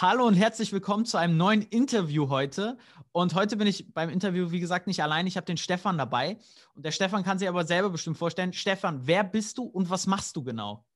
Hallo 0.00 0.28
und 0.28 0.34
herzlich 0.34 0.72
willkommen 0.72 1.06
zu 1.06 1.16
einem 1.16 1.36
neuen 1.36 1.60
Interview 1.60 2.28
heute. 2.28 2.78
Und 3.10 3.34
heute 3.34 3.56
bin 3.56 3.66
ich 3.66 3.92
beim 3.92 4.10
Interview, 4.10 4.52
wie 4.52 4.60
gesagt, 4.60 4.86
nicht 4.86 5.02
allein. 5.02 5.26
Ich 5.26 5.36
habe 5.36 5.44
den 5.44 5.56
Stefan 5.56 5.98
dabei. 5.98 6.38
Und 6.76 6.84
der 6.84 6.92
Stefan 6.92 7.24
kann 7.24 7.40
sich 7.40 7.48
aber 7.48 7.64
selber 7.64 7.90
bestimmt 7.90 8.16
vorstellen. 8.16 8.52
Stefan, 8.52 9.00
wer 9.08 9.24
bist 9.24 9.58
du 9.58 9.64
und 9.64 9.90
was 9.90 10.06
machst 10.06 10.36
du 10.36 10.44
genau? 10.44 10.86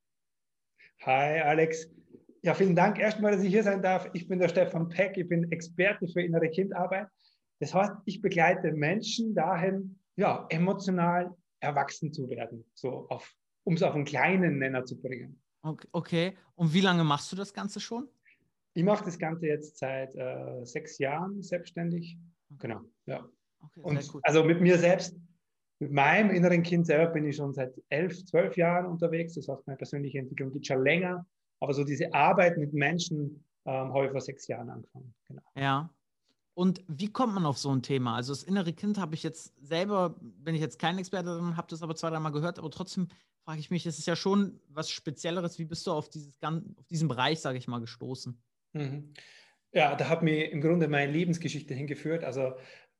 Hi, 1.00 1.40
Alex. 1.40 1.88
Ja, 2.42 2.54
vielen 2.54 2.76
Dank 2.76 3.00
erstmal, 3.00 3.32
dass 3.32 3.42
ich 3.42 3.48
hier 3.48 3.64
sein 3.64 3.82
darf. 3.82 4.08
Ich 4.12 4.28
bin 4.28 4.38
der 4.38 4.48
Stefan 4.48 4.88
Peck. 4.88 5.16
Ich 5.16 5.28
bin 5.28 5.50
Experte 5.50 6.06
für 6.06 6.22
innere 6.22 6.48
Kindarbeit. 6.48 7.08
Das 7.58 7.74
heißt, 7.74 7.90
ich 8.04 8.20
begleite 8.20 8.70
Menschen 8.70 9.34
dahin, 9.34 9.98
ja, 10.14 10.46
emotional 10.48 11.34
erwachsen 11.58 12.12
zu 12.12 12.30
werden, 12.30 12.64
so 12.74 13.08
um 13.64 13.74
es 13.74 13.82
auf 13.82 13.96
einen 13.96 14.04
kleinen 14.04 14.60
Nenner 14.60 14.84
zu 14.84 15.02
bringen. 15.02 15.42
Okay. 15.90 16.38
Und 16.54 16.72
wie 16.72 16.80
lange 16.82 17.02
machst 17.02 17.32
du 17.32 17.36
das 17.36 17.52
Ganze 17.52 17.80
schon? 17.80 18.08
Ich 18.74 18.84
mache 18.84 19.04
das 19.04 19.18
Ganze 19.18 19.46
jetzt 19.46 19.78
seit 19.78 20.14
äh, 20.16 20.64
sechs 20.64 20.98
Jahren 20.98 21.42
selbstständig. 21.42 22.18
Genau, 22.58 22.80
ja. 23.06 23.26
Okay, 23.60 23.80
und 23.82 24.20
also 24.22 24.44
mit 24.44 24.60
mir 24.60 24.78
selbst, 24.78 25.16
mit 25.78 25.92
meinem 25.92 26.30
inneren 26.30 26.62
Kind 26.62 26.86
selber 26.86 27.12
bin 27.12 27.26
ich 27.26 27.36
schon 27.36 27.52
seit 27.52 27.74
elf, 27.88 28.24
zwölf 28.24 28.56
Jahren 28.56 28.86
unterwegs. 28.86 29.34
Das 29.34 29.48
heißt, 29.48 29.66
meine 29.66 29.76
persönliche 29.76 30.18
Entwicklung 30.18 30.52
geht 30.52 30.66
schon 30.66 30.82
länger. 30.82 31.26
Aber 31.60 31.74
so 31.74 31.84
diese 31.84 32.12
Arbeit 32.12 32.58
mit 32.58 32.72
Menschen 32.72 33.44
ähm, 33.66 33.92
habe 33.94 34.06
ich 34.06 34.10
vor 34.10 34.20
sechs 34.20 34.48
Jahren 34.48 34.68
angefangen. 34.68 35.14
Genau. 35.28 35.42
Ja. 35.54 35.90
Und 36.54 36.82
wie 36.86 37.10
kommt 37.10 37.34
man 37.34 37.46
auf 37.46 37.58
so 37.58 37.70
ein 37.70 37.82
Thema? 37.82 38.16
Also 38.16 38.32
das 38.32 38.42
innere 38.42 38.72
Kind 38.72 38.98
habe 38.98 39.14
ich 39.14 39.22
jetzt 39.22 39.54
selber, 39.64 40.16
bin 40.20 40.54
ich 40.54 40.60
jetzt 40.60 40.78
kein 40.78 40.98
Experte 40.98 41.36
drin, 41.36 41.56
habe 41.56 41.68
das 41.70 41.82
aber 41.82 41.94
zwei, 41.94 42.10
dreimal 42.10 42.32
gehört, 42.32 42.58
aber 42.58 42.70
trotzdem 42.70 43.08
frage 43.44 43.60
ich 43.60 43.70
mich, 43.70 43.84
das 43.84 43.98
ist 43.98 44.06
ja 44.06 44.16
schon 44.16 44.60
was 44.68 44.90
Spezielleres. 44.90 45.58
Wie 45.58 45.64
bist 45.64 45.86
du 45.86 45.92
auf, 45.92 46.08
dieses, 46.10 46.36
auf 46.42 46.86
diesen 46.90 47.08
Bereich, 47.08 47.40
sage 47.40 47.58
ich 47.58 47.68
mal, 47.68 47.80
gestoßen? 47.80 48.38
Mhm. 48.72 49.12
Ja, 49.72 49.94
da 49.94 50.08
hat 50.08 50.22
mir 50.22 50.50
im 50.50 50.60
Grunde 50.60 50.88
meine 50.88 51.10
Lebensgeschichte 51.10 51.74
hingeführt. 51.74 52.24
Also 52.24 52.54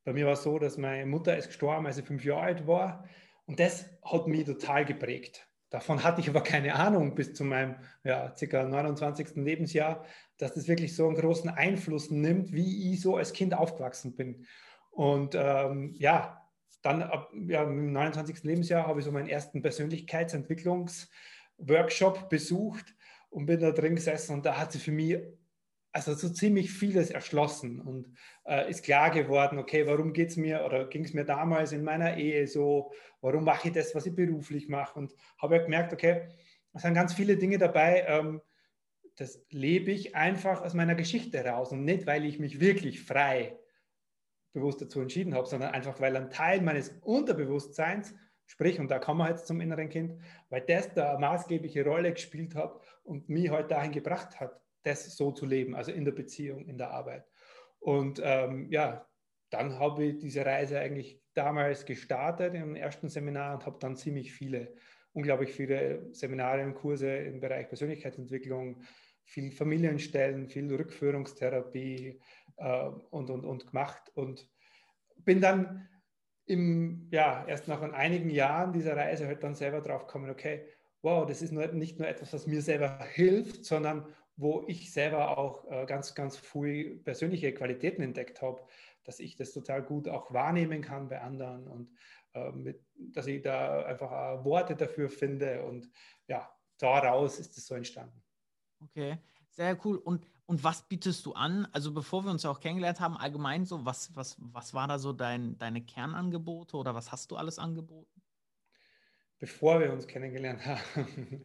bei 0.05 0.12
mir 0.12 0.27
war 0.27 0.33
es 0.33 0.42
so, 0.42 0.58
dass 0.58 0.78
meine 0.78 1.06
Mutter 1.06 1.36
ist 1.36 1.48
gestorben, 1.48 1.86
als 1.86 1.98
ich 1.98 2.06
fünf 2.06 2.24
Jahre 2.24 2.42
alt 2.42 2.66
war. 2.66 3.08
Und 3.47 3.60
das 3.60 3.86
hat 4.02 4.27
mich 4.27 4.44
total 4.44 4.84
geprägt. 4.84 5.47
Davon 5.70 6.02
hatte 6.05 6.20
ich 6.20 6.28
aber 6.28 6.42
keine 6.42 6.74
Ahnung 6.74 7.14
bis 7.14 7.34
zu 7.34 7.44
meinem 7.44 7.77
ja, 8.05 8.30
ca. 8.30 8.64
29. 8.64 9.36
Lebensjahr, 9.36 10.05
dass 10.36 10.55
das 10.55 10.69
wirklich 10.69 10.94
so 10.94 11.06
einen 11.06 11.16
großen 11.16 11.48
Einfluss 11.48 12.10
nimmt, 12.10 12.52
wie 12.52 12.92
ich 12.92 13.00
so 13.00 13.16
als 13.16 13.32
Kind 13.32 13.54
aufgewachsen 13.54 14.14
bin. 14.14 14.47
Und 14.91 15.34
ähm, 15.34 15.94
ja, 15.98 16.42
dann 16.82 17.02
ab 17.02 17.32
ja, 17.47 17.62
im 17.62 17.92
29. 17.92 18.42
Lebensjahr 18.42 18.86
habe 18.86 19.00
ich 19.00 19.06
so 19.06 19.12
meinen 19.12 19.28
ersten 19.28 19.62
Persönlichkeitsentwicklungsworkshop 19.62 22.28
besucht 22.28 22.94
und 23.30 23.47
bin 23.47 23.60
da 23.60 23.70
drin 23.70 23.94
gesessen 23.94 24.34
und 24.34 24.44
da 24.44 24.58
hat 24.58 24.72
sich 24.72 24.82
für 24.82 24.92
mich 24.92 25.19
also 25.92 26.14
so 26.14 26.30
ziemlich 26.30 26.72
vieles 26.72 27.10
erschlossen 27.10 27.80
und 27.80 28.08
äh, 28.46 28.70
ist 28.70 28.82
klar 28.82 29.10
geworden, 29.10 29.58
okay, 29.58 29.86
warum 29.86 30.14
geht 30.14 30.30
es 30.30 30.36
mir 30.36 30.64
oder 30.64 30.86
ging 30.88 31.04
es 31.04 31.12
mir 31.12 31.24
damals 31.24 31.72
in 31.72 31.84
meiner 31.84 32.16
Ehe 32.16 32.46
so, 32.46 32.92
warum 33.20 33.44
mache 33.44 33.68
ich 33.68 33.74
das, 33.74 33.94
was 33.94 34.06
ich 34.06 34.14
beruflich 34.14 34.68
mache? 34.68 34.98
Und 34.98 35.14
habe 35.40 35.56
ja 35.56 35.62
gemerkt, 35.62 35.92
okay, 35.92 36.28
es 36.72 36.82
sind 36.82 36.94
ganz 36.94 37.12
viele 37.12 37.36
Dinge 37.36 37.58
dabei, 37.58 38.04
ähm, 38.08 38.40
das 39.16 39.44
lebe 39.50 39.90
ich 39.90 40.16
einfach 40.16 40.62
aus 40.62 40.72
meiner 40.72 40.94
Geschichte 40.94 41.44
raus 41.44 41.72
und 41.72 41.84
nicht, 41.84 42.06
weil 42.06 42.24
ich 42.24 42.38
mich 42.38 42.60
wirklich 42.60 43.02
frei 43.02 43.58
bewusst 44.54 44.80
dazu 44.80 45.00
entschieden 45.00 45.34
habe, 45.34 45.46
sondern 45.46 45.72
einfach, 45.72 46.00
weil 46.00 46.16
ein 46.16 46.30
Teil 46.30 46.62
meines 46.62 46.88
Unterbewusstseins, 47.02 48.14
sprich, 48.46 48.80
und 48.80 48.90
da 48.90 48.98
kommen 48.98 49.20
wir 49.20 49.28
jetzt 49.28 49.46
zum 49.46 49.60
inneren 49.60 49.90
Kind, 49.90 50.18
weil 50.48 50.62
das 50.62 50.92
da 50.94 51.10
eine 51.10 51.18
maßgebliche 51.20 51.84
Rolle 51.84 52.12
gespielt 52.12 52.54
hat 52.54 52.80
und 53.04 53.28
mich 53.28 53.50
heute 53.50 53.54
halt 53.54 53.70
dahin 53.70 53.92
gebracht 53.92 54.40
hat, 54.40 54.61
das 54.83 55.16
so 55.16 55.33
zu 55.33 55.47
leben, 55.47 55.75
also 55.75 55.92
in 55.92 56.05
der 56.05 56.12
Beziehung, 56.12 56.66
in 56.66 56.78
der 56.78 56.91
Arbeit. 56.91 57.25
Und 57.78 58.20
ähm, 58.22 58.70
ja, 58.70 59.06
dann 59.50 59.78
habe 59.78 60.05
ich 60.05 60.19
diese 60.19 60.47
Reise 60.47 60.78
eigentlich 60.78 61.20
damals 61.34 61.84
gestartet 61.84 62.54
im 62.54 62.75
ersten 62.75 63.09
Seminar 63.09 63.54
und 63.54 63.66
habe 63.66 63.78
dann 63.81 63.97
ziemlich 63.97 64.32
viele, 64.32 64.75
unglaublich 65.12 65.53
viele 65.53 66.12
Seminare 66.12 66.65
und 66.65 66.75
Kurse 66.75 67.15
im 67.15 67.41
Bereich 67.41 67.69
Persönlichkeitsentwicklung, 67.69 68.82
viel 69.25 69.53
Familienstellen, 69.53 70.48
viel 70.48 70.75
Rückführungstherapie 70.75 72.20
äh, 72.56 72.88
und, 73.10 73.31
und, 73.31 73.44
und 73.44 73.66
gemacht 73.66 74.10
und 74.14 74.49
bin 75.16 75.41
dann 75.41 75.88
im, 76.47 77.09
ja, 77.10 77.44
erst 77.47 77.69
nach 77.69 77.82
einigen 77.82 78.31
Jahren 78.31 78.72
dieser 78.72 78.97
Reise 78.97 79.26
halt 79.26 79.43
dann 79.43 79.54
selber 79.54 79.81
drauf 79.81 80.06
gekommen, 80.06 80.31
okay, 80.31 80.66
wow, 81.03 81.26
das 81.26 81.43
ist 81.43 81.53
nicht 81.53 81.99
nur 81.99 82.09
etwas, 82.09 82.32
was 82.32 82.47
mir 82.47 82.62
selber 82.62 82.99
hilft, 83.12 83.64
sondern 83.64 84.06
wo 84.37 84.65
ich 84.66 84.93
selber 84.93 85.38
auch 85.38 85.70
äh, 85.70 85.87
ganz, 85.87 86.15
ganz 86.15 86.37
viel 86.37 86.97
persönliche 86.98 87.53
Qualitäten 87.53 88.03
entdeckt 88.03 88.43
habe, 88.43 88.62
dass 89.04 89.20
ich 89.20 89.37
das 89.37 89.53
total 89.53 89.82
gut 89.82 90.09
auch 90.09 90.32
wahrnehmen 90.32 90.82
kann 90.82 91.09
bei 91.09 91.20
anderen 91.20 91.66
und 91.69 91.91
äh, 92.34 92.50
mit, 92.53 92.81
dass 92.94 93.26
ich 93.26 93.43
da 93.43 93.84
einfach 93.84 94.10
äh, 94.10 94.44
Worte 94.44 94.76
dafür 94.76 95.09
finde 95.09 95.65
und 95.65 95.91
ja, 96.28 96.50
daraus 96.78 97.38
ist 97.38 97.56
es 97.56 97.66
so 97.66 97.75
entstanden. 97.75 98.22
Okay, 98.81 99.19
sehr 99.50 99.78
cool. 99.84 99.97
Und, 99.98 100.26
und 100.47 100.64
was 100.64 100.88
bietest 100.88 101.26
du 101.26 101.34
an? 101.34 101.69
Also 101.72 101.93
bevor 101.93 102.25
wir 102.25 102.31
uns 102.31 102.43
ja 102.43 102.50
auch 102.50 102.60
kennengelernt 102.60 103.00
haben, 103.00 103.16
allgemein 103.16 103.64
so, 103.64 103.84
was, 103.84 104.14
was, 104.16 104.37
was 104.38 104.75
war 104.75 104.88
da 104.88 104.99
so 104.99 105.12
dein, 105.12 105.59
deine 105.59 105.82
Kernangebote 105.82 106.76
oder 106.76 106.94
was 106.94 107.12
hast 107.12 107.31
du 107.31 107.37
alles 107.37 107.59
angeboten? 107.59 108.22
bevor 109.43 109.81
wir 109.81 109.93
uns 109.93 110.06
kennengelernt 110.06 110.64
haben, 110.94 111.44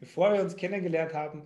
bevor 0.00 0.32
wir 0.32 0.42
uns 0.42 0.56
kennengelernt 0.56 1.14
haben, 1.14 1.44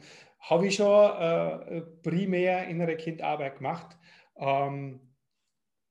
habe 0.49 0.66
ich 0.66 0.77
schon 0.77 1.10
äh, 1.21 1.81
primär 2.03 2.69
innere 2.69 2.97
Kindarbeit 2.97 3.56
gemacht. 3.56 3.97
Ähm, 4.37 5.00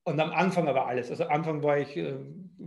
und 0.05 0.19
am 0.19 0.31
Anfang 0.31 0.67
aber 0.67 0.85
alles. 0.85 1.09
Also 1.09 1.25
am 1.25 1.31
Anfang 1.31 1.63
war 1.63 1.77
ich, 1.77 1.95
äh, 1.97 2.15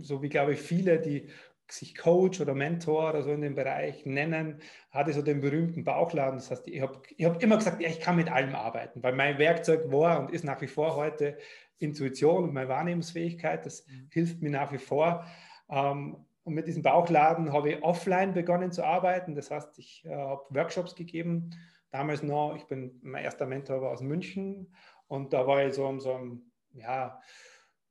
so 0.01 0.21
wie 0.21 0.29
glaube 0.29 0.53
ich 0.53 0.59
viele, 0.59 0.99
die 0.99 1.29
sich 1.69 1.97
Coach 1.97 2.39
oder 2.39 2.53
Mentor 2.53 3.09
oder 3.09 3.23
so 3.23 3.31
in 3.31 3.41
dem 3.41 3.55
Bereich 3.55 4.05
nennen, 4.05 4.61
hatte 4.89 5.13
so 5.13 5.21
den 5.21 5.41
berühmten 5.41 5.83
Bauchladen. 5.83 6.39
Das 6.39 6.49
heißt, 6.49 6.67
ich 6.67 6.81
habe 6.81 7.01
ich 7.15 7.25
hab 7.25 7.43
immer 7.43 7.57
gesagt, 7.57 7.81
ja, 7.81 7.89
ich 7.89 7.99
kann 7.99 8.15
mit 8.15 8.31
allem 8.31 8.55
arbeiten, 8.55 9.03
weil 9.03 9.13
mein 9.13 9.37
Werkzeug 9.37 9.91
war 9.91 10.19
und 10.19 10.31
ist 10.31 10.45
nach 10.45 10.61
wie 10.61 10.67
vor 10.67 10.95
heute 10.95 11.37
Intuition 11.77 12.45
und 12.45 12.53
meine 12.53 12.69
Wahrnehmungsfähigkeit. 12.69 13.65
Das 13.65 13.85
mhm. 13.85 14.07
hilft 14.11 14.41
mir 14.41 14.49
nach 14.49 14.71
wie 14.71 14.77
vor. 14.77 15.25
Ähm, 15.69 16.25
und 16.43 16.53
mit 16.53 16.67
diesem 16.67 16.81
Bauchladen 16.81 17.51
habe 17.51 17.71
ich 17.71 17.83
offline 17.83 18.33
begonnen 18.33 18.71
zu 18.71 18.85
arbeiten. 18.85 19.35
Das 19.35 19.51
heißt, 19.51 19.77
ich 19.79 20.05
äh, 20.05 20.15
habe 20.15 20.43
Workshops 20.49 20.95
gegeben. 20.95 21.49
Damals 21.91 22.23
noch, 22.23 22.55
ich 22.55 22.65
bin, 22.65 22.99
mein 23.01 23.23
erster 23.23 23.45
Mentor 23.45 23.81
war 23.81 23.91
aus 23.91 24.01
München 24.01 24.75
und 25.07 25.33
da 25.33 25.47
war 25.47 25.65
ich 25.65 25.73
so 25.73 25.87
in 25.89 25.99
so 25.99 26.13
einem, 26.13 26.51
ja, 26.73 27.19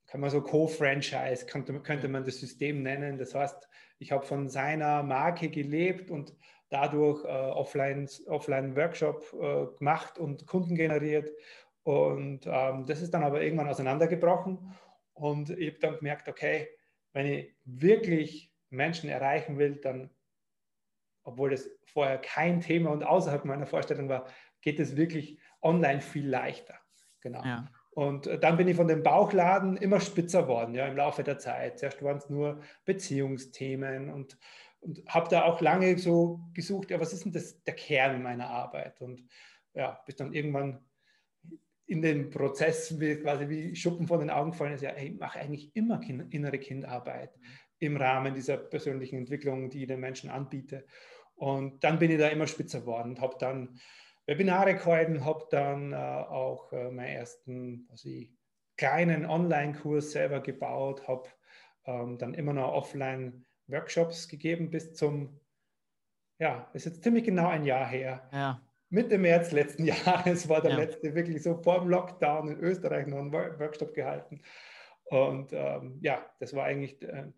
kann 0.06 0.20
man 0.20 0.30
so 0.30 0.40
Co-Franchise, 0.40 1.46
könnte, 1.46 1.80
könnte 1.80 2.08
man 2.08 2.24
das 2.24 2.38
System 2.38 2.82
nennen. 2.82 3.18
Das 3.18 3.34
heißt, 3.34 3.68
ich 3.98 4.12
habe 4.12 4.24
von 4.24 4.48
seiner 4.48 5.02
Marke 5.02 5.48
gelebt 5.48 6.10
und 6.10 6.34
dadurch 6.68 7.24
äh, 7.24 7.28
offline, 7.28 8.08
offline 8.26 8.76
Workshop 8.76 9.24
äh, 9.32 9.78
gemacht 9.78 10.18
und 10.18 10.46
Kunden 10.46 10.74
generiert. 10.74 11.30
Und 11.82 12.46
ähm, 12.46 12.84
das 12.86 13.00
ist 13.00 13.14
dann 13.14 13.22
aber 13.22 13.42
irgendwann 13.42 13.68
auseinandergebrochen. 13.68 14.74
Und 15.12 15.50
ich 15.50 15.68
habe 15.68 15.78
dann 15.80 15.96
gemerkt, 15.96 16.28
okay, 16.28 16.68
wenn 17.12 17.26
ich 17.26 17.54
wirklich 17.64 18.52
Menschen 18.70 19.08
erreichen 19.08 19.58
will, 19.58 19.76
dann, 19.76 20.10
obwohl 21.26 21.50
das 21.50 21.69
vorher 21.84 22.19
kein 22.19 22.60
Thema 22.60 22.91
und 22.91 23.04
außerhalb 23.04 23.44
meiner 23.44 23.66
Vorstellung 23.66 24.09
war, 24.09 24.26
geht 24.62 24.81
es 24.81 24.97
wirklich 24.97 25.38
online 25.60 26.00
viel 26.00 26.28
leichter. 26.28 26.75
Genau. 27.20 27.44
Ja. 27.44 27.69
Und 27.91 28.26
äh, 28.26 28.38
dann 28.38 28.56
bin 28.56 28.69
ich 28.69 28.76
von 28.76 28.88
dem 28.88 29.03
Bauchladen 29.03 29.76
immer 29.76 30.00
spitzer 30.00 30.47
worden, 30.48 30.75
ja, 30.75 30.87
im 30.87 30.97
Laufe 30.97 31.25
der 31.25 31.38
Zeit. 31.38 31.78
Zuerst 31.78 32.03
waren 32.03 32.19
es 32.19 32.28
nur 32.28 32.60
Beziehungsthemen 32.84 34.10
und, 34.10 34.38
und 34.81 35.03
habe 35.09 35.28
da 35.28 35.44
auch 35.44 35.60
lange 35.60 35.98
so 35.98 36.41
gesucht, 36.54 36.91
ja, 36.91 37.00
was 37.00 37.12
ist 37.12 37.25
denn 37.25 37.32
das, 37.32 37.62
der 37.64 37.75
Kern 37.75 38.22
meiner 38.22 38.49
Arbeit? 38.49 39.00
Und 39.00 39.26
ja, 39.75 40.00
bis 40.06 40.17
dann 40.17 40.32
irgendwann 40.32 40.84
in 41.87 42.02
den 42.02 42.31
Prozess 42.31 43.00
wie, 43.00 43.17
quasi 43.17 43.49
wie 43.49 43.75
Schuppen 43.75 44.06
von 44.06 44.20
den 44.20 44.31
Augen 44.31 44.52
fallen 44.52 44.75
ist, 44.75 44.82
ja, 44.82 44.96
ich 44.96 45.19
mache 45.19 45.38
eigentlich 45.38 45.75
immer 45.75 46.00
innere 46.31 46.58
Kindarbeit 46.58 47.31
im 47.78 47.96
Rahmen 47.96 48.34
dieser 48.34 48.56
persönlichen 48.56 49.19
Entwicklung, 49.19 49.70
die 49.70 49.82
ich 49.82 49.88
den 49.88 50.00
Menschen 50.00 50.31
anbiete. 50.31 50.87
Und 51.37 51.85
dann 51.85 51.99
bin 51.99 52.11
ich 52.11 52.19
da 52.19 52.29
immer 52.29 52.47
spitzer 52.47 52.81
geworden 52.81 53.11
und 53.11 53.21
habe 53.21 53.37
dann 53.38 53.79
Webinare 54.27 54.75
gehalten, 54.75 55.25
habe 55.25 55.47
dann 55.50 55.93
äh, 55.93 55.97
auch 55.97 56.73
äh, 56.73 56.91
meinen 56.91 57.17
ersten 57.17 57.88
ich, 58.03 58.33
kleinen 58.77 59.25
Online-Kurs 59.27 60.12
selber 60.12 60.41
gebaut, 60.41 61.06
habe 61.06 61.29
ähm, 61.85 62.19
dann 62.19 62.35
immer 62.35 62.53
noch 62.53 62.73
Offline-Workshops 62.73 64.29
gegeben 64.29 64.71
bis 64.71 64.94
zum, 64.94 65.41
ja, 66.38 66.69
ist 66.73 66.87
jetzt 66.87 67.03
ziemlich 67.03 67.25
genau 67.25 67.49
ein 67.49 67.65
Jahr 67.65 67.87
her. 67.87 68.29
Ja. 68.33 68.61
Mitte 68.88 69.19
März 69.19 69.53
letzten 69.53 69.85
Jahres 69.87 70.49
war 70.49 70.61
der 70.61 70.73
ja. 70.73 70.77
letzte 70.79 71.15
wirklich 71.15 71.43
so 71.43 71.62
vor 71.62 71.81
dem 71.81 71.88
Lockdown 71.88 72.49
in 72.49 72.59
Österreich 72.59 73.06
noch 73.06 73.19
einen 73.19 73.33
Workshop 73.33 73.94
gehalten. 73.94 74.43
Und 75.05 75.53
ähm, 75.53 75.99
ja, 76.03 76.29
das 76.41 76.55
war 76.55 76.65
eigentlich 76.65 77.00
äh, 77.03 77.31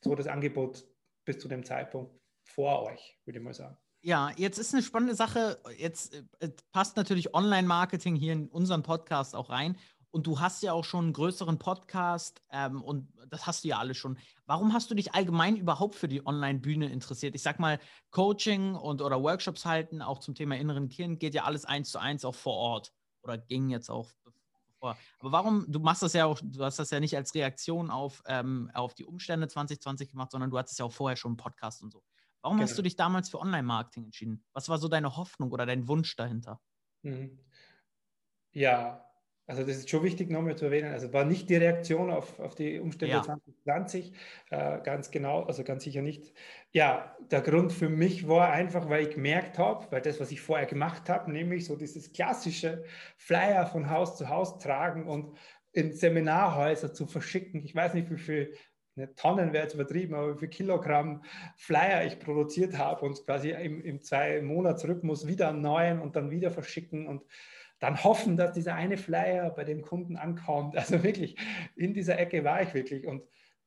so 0.00 0.14
das 0.14 0.26
Angebot 0.26 0.84
bis 1.24 1.38
zu 1.38 1.48
dem 1.48 1.64
Zeitpunkt 1.64 2.12
vor 2.46 2.84
euch, 2.84 3.18
würde 3.24 3.38
ich 3.38 3.44
mal 3.44 3.54
sagen. 3.54 3.76
Ja, 4.02 4.30
jetzt 4.36 4.58
ist 4.58 4.72
eine 4.72 4.82
spannende 4.82 5.14
Sache. 5.14 5.60
Jetzt 5.78 6.14
äh, 6.38 6.50
passt 6.72 6.96
natürlich 6.96 7.34
Online-Marketing 7.34 8.14
hier 8.14 8.32
in 8.32 8.48
unseren 8.48 8.82
Podcast 8.82 9.34
auch 9.34 9.50
rein. 9.50 9.76
Und 10.10 10.26
du 10.26 10.40
hast 10.40 10.62
ja 10.62 10.72
auch 10.72 10.84
schon 10.84 11.06
einen 11.06 11.12
größeren 11.12 11.58
Podcast 11.58 12.40
ähm, 12.50 12.80
und 12.82 13.12
das 13.28 13.46
hast 13.46 13.64
du 13.64 13.68
ja 13.68 13.78
alles 13.78 13.98
schon. 13.98 14.18
Warum 14.46 14.72
hast 14.72 14.90
du 14.90 14.94
dich 14.94 15.12
allgemein 15.12 15.56
überhaupt 15.56 15.94
für 15.94 16.08
die 16.08 16.24
Online-Bühne 16.24 16.90
interessiert? 16.90 17.34
Ich 17.34 17.42
sag 17.42 17.58
mal, 17.58 17.80
Coaching 18.10 18.76
und 18.76 19.02
oder 19.02 19.22
Workshops 19.22 19.66
halten, 19.66 20.00
auch 20.00 20.20
zum 20.20 20.34
Thema 20.34 20.56
inneren 20.56 20.88
Kind, 20.88 21.20
geht 21.20 21.34
ja 21.34 21.44
alles 21.44 21.64
eins 21.64 21.90
zu 21.90 21.98
eins 21.98 22.24
auch 22.24 22.34
vor 22.34 22.54
Ort 22.54 22.92
oder 23.22 23.36
ging 23.36 23.68
jetzt 23.68 23.90
auch 23.90 24.08
vor. 24.78 24.96
Aber 25.18 25.32
warum, 25.32 25.66
du 25.68 25.80
machst 25.80 26.02
das 26.02 26.12
ja 26.12 26.26
auch, 26.26 26.38
du 26.42 26.64
hast 26.64 26.78
das 26.78 26.90
ja 26.90 27.00
nicht 27.00 27.16
als 27.16 27.34
Reaktion 27.34 27.90
auf, 27.90 28.22
ähm, 28.26 28.70
auf 28.72 28.94
die 28.94 29.04
Umstände 29.04 29.48
2020 29.48 30.10
gemacht, 30.10 30.30
sondern 30.30 30.50
du 30.50 30.58
hattest 30.58 30.78
ja 30.78 30.84
auch 30.84 30.92
vorher 30.92 31.16
schon 31.16 31.32
einen 31.32 31.36
Podcast 31.36 31.82
und 31.82 31.90
so. 31.92 32.02
Warum 32.46 32.58
genau. 32.58 32.68
hast 32.68 32.78
du 32.78 32.82
dich 32.82 32.94
damals 32.94 33.28
für 33.28 33.40
Online-Marketing 33.40 34.04
entschieden? 34.04 34.44
Was 34.52 34.68
war 34.68 34.78
so 34.78 34.86
deine 34.86 35.16
Hoffnung 35.16 35.50
oder 35.50 35.66
dein 35.66 35.88
Wunsch 35.88 36.14
dahinter? 36.14 36.60
Mhm. 37.02 37.40
Ja, 38.52 39.04
also 39.48 39.64
das 39.64 39.78
ist 39.78 39.90
schon 39.90 40.04
wichtig 40.04 40.30
nochmal 40.30 40.56
zu 40.56 40.66
erwähnen. 40.66 40.92
Also 40.92 41.12
war 41.12 41.24
nicht 41.24 41.50
die 41.50 41.56
Reaktion 41.56 42.08
auf, 42.08 42.38
auf 42.38 42.54
die 42.54 42.78
Umstände 42.78 43.16
ja. 43.16 43.22
2020, 43.24 44.12
äh, 44.50 44.80
ganz 44.80 45.10
genau, 45.10 45.42
also 45.42 45.64
ganz 45.64 45.82
sicher 45.82 46.02
nicht. 46.02 46.34
Ja, 46.70 47.16
der 47.32 47.40
Grund 47.40 47.72
für 47.72 47.88
mich 47.88 48.28
war 48.28 48.50
einfach, 48.50 48.88
weil 48.88 49.08
ich 49.08 49.14
gemerkt 49.16 49.58
habe, 49.58 49.90
weil 49.90 50.02
das, 50.02 50.20
was 50.20 50.30
ich 50.30 50.40
vorher 50.40 50.66
gemacht 50.66 51.08
habe, 51.08 51.32
nämlich 51.32 51.64
so 51.64 51.74
dieses 51.74 52.12
klassische 52.12 52.84
Flyer 53.16 53.66
von 53.66 53.90
Haus 53.90 54.16
zu 54.16 54.28
Haus 54.28 54.58
tragen 54.58 55.08
und 55.08 55.36
in 55.72 55.92
Seminarhäuser 55.92 56.94
zu 56.94 57.08
verschicken. 57.08 57.64
Ich 57.64 57.74
weiß 57.74 57.94
nicht, 57.94 58.08
wie 58.08 58.18
viel 58.18 58.54
eine 58.96 59.14
Tonnen 59.14 59.52
wäre 59.52 59.64
jetzt 59.64 59.74
übertrieben, 59.74 60.14
aber 60.14 60.34
wie 60.34 60.38
viel 60.38 60.48
Kilogramm 60.48 61.22
Flyer 61.56 62.04
ich 62.04 62.18
produziert 62.18 62.78
habe 62.78 63.04
und 63.04 63.24
quasi 63.24 63.50
im, 63.50 63.80
im 63.82 64.02
Zwei-Monats-Rhythmus 64.02 65.26
wieder 65.26 65.50
einen 65.50 65.60
neuen 65.60 66.00
und 66.00 66.16
dann 66.16 66.30
wieder 66.30 66.50
verschicken 66.50 67.06
und 67.06 67.24
dann 67.78 68.02
hoffen, 68.02 68.36
dass 68.36 68.52
dieser 68.52 68.74
eine 68.74 68.96
Flyer 68.96 69.50
bei 69.50 69.64
dem 69.64 69.82
Kunden 69.82 70.16
ankommt. 70.16 70.76
Also 70.76 71.02
wirklich, 71.02 71.36
in 71.74 71.92
dieser 71.92 72.18
Ecke 72.18 72.42
war 72.44 72.62
ich 72.62 72.72
wirklich. 72.72 73.06
Und 73.06 73.22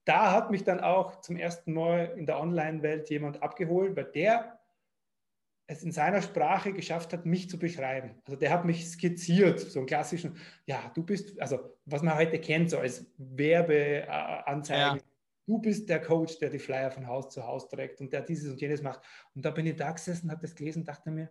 da 0.05 0.31
hat 0.31 0.49
mich 0.49 0.63
dann 0.63 0.79
auch 0.79 1.21
zum 1.21 1.37
ersten 1.37 1.73
Mal 1.73 2.13
in 2.17 2.25
der 2.25 2.39
Online-Welt 2.39 3.09
jemand 3.09 3.43
abgeholt, 3.43 3.95
weil 3.95 4.05
der 4.05 4.59
es 5.67 5.83
in 5.83 5.91
seiner 5.91 6.23
Sprache 6.23 6.73
geschafft 6.73 7.13
hat, 7.13 7.27
mich 7.27 7.47
zu 7.47 7.59
beschreiben. 7.59 8.15
Also 8.25 8.39
der 8.39 8.49
hat 8.49 8.65
mich 8.65 8.89
skizziert, 8.89 9.59
so 9.59 9.77
einen 9.77 9.85
klassischen, 9.85 10.35
ja, 10.65 10.91
du 10.95 11.03
bist, 11.03 11.39
also 11.39 11.59
was 11.85 12.01
man 12.01 12.15
heute 12.15 12.39
kennt, 12.39 12.71
so 12.71 12.79
als 12.79 13.05
Werbeanzeige. 13.17 15.03
Du 15.49 15.57
bist 15.57 15.89
der 15.89 15.99
Coach, 15.99 16.37
der 16.37 16.51
die 16.51 16.59
Flyer 16.59 16.91
von 16.91 17.07
Haus 17.07 17.29
zu 17.29 17.43
Haus 17.43 17.67
trägt 17.67 17.99
und 18.01 18.13
der 18.13 18.21
dieses 18.21 18.51
und 18.51 18.61
jenes 18.61 18.83
macht. 18.83 19.01
Und 19.33 19.43
da 19.43 19.49
bin 19.49 19.65
ich 19.65 19.75
da 19.75 19.91
gesessen, 19.91 20.29
habe 20.29 20.41
das 20.41 20.53
gelesen, 20.53 20.85
dachte 20.85 21.09
mir, 21.09 21.27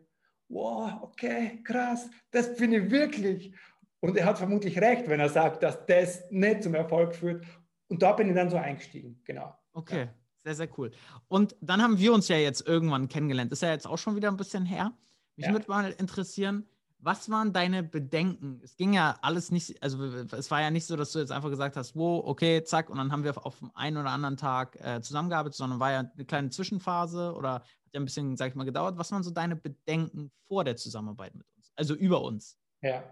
wow, 0.49 1.03
okay, 1.03 1.63
krass, 1.63 2.11
das 2.33 2.57
bin 2.57 2.73
ich 2.73 2.91
wirklich. 2.91 3.55
Und 4.01 4.17
er 4.17 4.27
hat 4.27 4.39
vermutlich 4.39 4.77
recht, 4.81 5.09
wenn 5.09 5.21
er 5.21 5.29
sagt, 5.29 5.63
dass 5.63 5.87
das 5.87 6.29
nicht 6.33 6.65
zum 6.65 6.75
Erfolg 6.75 7.15
führt. 7.15 7.47
Und 7.87 8.03
da 8.03 8.11
bin 8.11 8.29
ich 8.29 8.35
dann 8.35 8.51
so 8.51 8.57
eingestiegen, 8.57 9.23
genau. 9.25 9.57
Okay, 9.73 10.07
ja. 10.07 10.15
sehr, 10.43 10.55
sehr 10.57 10.79
cool. 10.79 10.91
Und 11.29 11.55
dann 11.61 11.81
haben 11.81 11.97
wir 11.97 12.13
uns 12.13 12.27
ja 12.27 12.39
jetzt 12.39 12.67
irgendwann 12.67 13.07
kennengelernt. 13.07 13.53
Ist 13.53 13.63
ja 13.63 13.71
jetzt 13.71 13.87
auch 13.87 13.99
schon 13.99 14.17
wieder 14.17 14.33
ein 14.33 14.37
bisschen 14.37 14.67
her. 14.67 14.93
Mich 15.37 15.47
ja. 15.47 15.53
würde 15.53 15.69
mal 15.69 15.93
interessieren, 15.93 16.69
was 17.01 17.31
waren 17.31 17.53
deine 17.53 17.83
Bedenken? 17.83 18.61
Es 18.63 18.77
ging 18.77 18.93
ja 18.93 19.17
alles 19.23 19.51
nicht, 19.51 19.83
also 19.83 20.05
es 20.05 20.51
war 20.51 20.61
ja 20.61 20.71
nicht 20.71 20.87
so, 20.87 20.97
dass 20.97 21.13
du 21.13 21.21
jetzt 21.21 21.31
einfach 21.31 21.51
gesagt 21.51 21.77
hast, 21.77 21.95
wo, 21.95 22.19
okay, 22.25 22.65
zack, 22.65 22.91
und 22.91 22.99
dann 22.99 23.13
haben 23.13 23.25
wir 23.25 23.47
auf 23.47 23.63
einen 23.75 23.97
oder 23.97 24.11
anderen 24.11 24.37
Tag 24.37 24.77
äh, 24.81 25.01
zusammengearbeitet, 25.01 25.57
sondern 25.57 25.81
war 25.81 25.93
ja 25.93 25.99
eine 26.01 26.25
kleine 26.25 26.51
Zwischenphase 26.51 27.35
oder 27.35 27.55
hat 27.55 27.65
ja 27.93 28.01
ein 28.01 28.05
bisschen, 28.05 28.37
sag 28.37 28.49
ich 28.49 28.55
mal, 28.55 28.65
gedauert. 28.65 28.99
Was 28.99 29.13
waren 29.13 29.23
so 29.23 29.31
deine 29.31 29.57
Bedenken 29.57 30.31
vor 30.49 30.65
der 30.65 30.77
Zusammenarbeit 30.77 31.35
mit 31.35 31.47
uns, 31.57 31.73
also 31.77 31.95
über 31.95 32.23
uns? 32.23 32.59
Ja. 32.83 33.05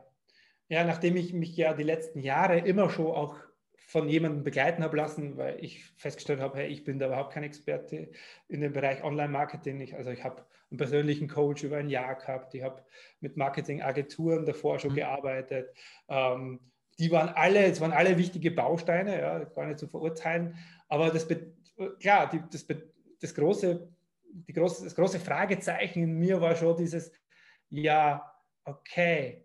Ja, 0.68 0.82
nachdem 0.84 1.16
ich 1.16 1.32
mich 1.32 1.56
ja 1.56 1.74
die 1.74 1.84
letzten 1.84 2.18
Jahre 2.18 2.58
immer 2.58 2.90
schon 2.90 3.06
auch 3.06 3.36
von 3.76 4.08
jemandem 4.08 4.42
begleiten 4.42 4.82
habe 4.82 4.96
lassen, 4.96 5.36
weil 5.36 5.62
ich 5.64 5.84
festgestellt 5.96 6.40
habe, 6.40 6.58
hey, 6.58 6.66
ich 6.68 6.84
bin 6.84 6.98
da 6.98 7.06
überhaupt 7.06 7.32
kein 7.32 7.44
Experte 7.44 8.10
in 8.48 8.60
dem 8.60 8.72
Bereich 8.72 9.04
Online-Marketing. 9.04 9.94
Also 9.94 10.10
ich 10.10 10.24
habe 10.24 10.44
einen 10.70 10.78
persönlichen 10.78 11.28
Coach 11.28 11.62
über 11.62 11.76
ein 11.76 11.88
Jahr 11.88 12.16
gehabt, 12.16 12.54
ich 12.54 12.62
habe 12.62 12.84
mit 13.20 13.36
Marketingagenturen 13.36 14.44
davor 14.44 14.78
schon 14.78 14.92
mhm. 14.92 14.96
gearbeitet. 14.96 15.70
Ähm, 16.08 16.60
die 16.98 17.10
waren 17.10 17.28
alle, 17.28 17.64
es 17.64 17.80
waren 17.80 17.92
alle 17.92 18.16
wichtige 18.18 18.50
Bausteine, 18.50 19.20
ja, 19.20 19.44
gar 19.44 19.66
nicht 19.66 19.78
zu 19.78 19.86
verurteilen. 19.86 20.56
Aber 20.88 21.10
das, 21.10 21.28
klar, 22.00 22.28
die, 22.30 22.42
das, 22.50 22.66
das, 23.20 23.34
große, 23.34 23.88
die 24.24 24.52
große, 24.52 24.84
das 24.84 24.94
große 24.94 25.20
Fragezeichen 25.20 26.02
in 26.02 26.18
mir 26.18 26.40
war 26.40 26.56
schon 26.56 26.76
dieses, 26.76 27.12
ja, 27.68 28.32
okay, 28.64 29.44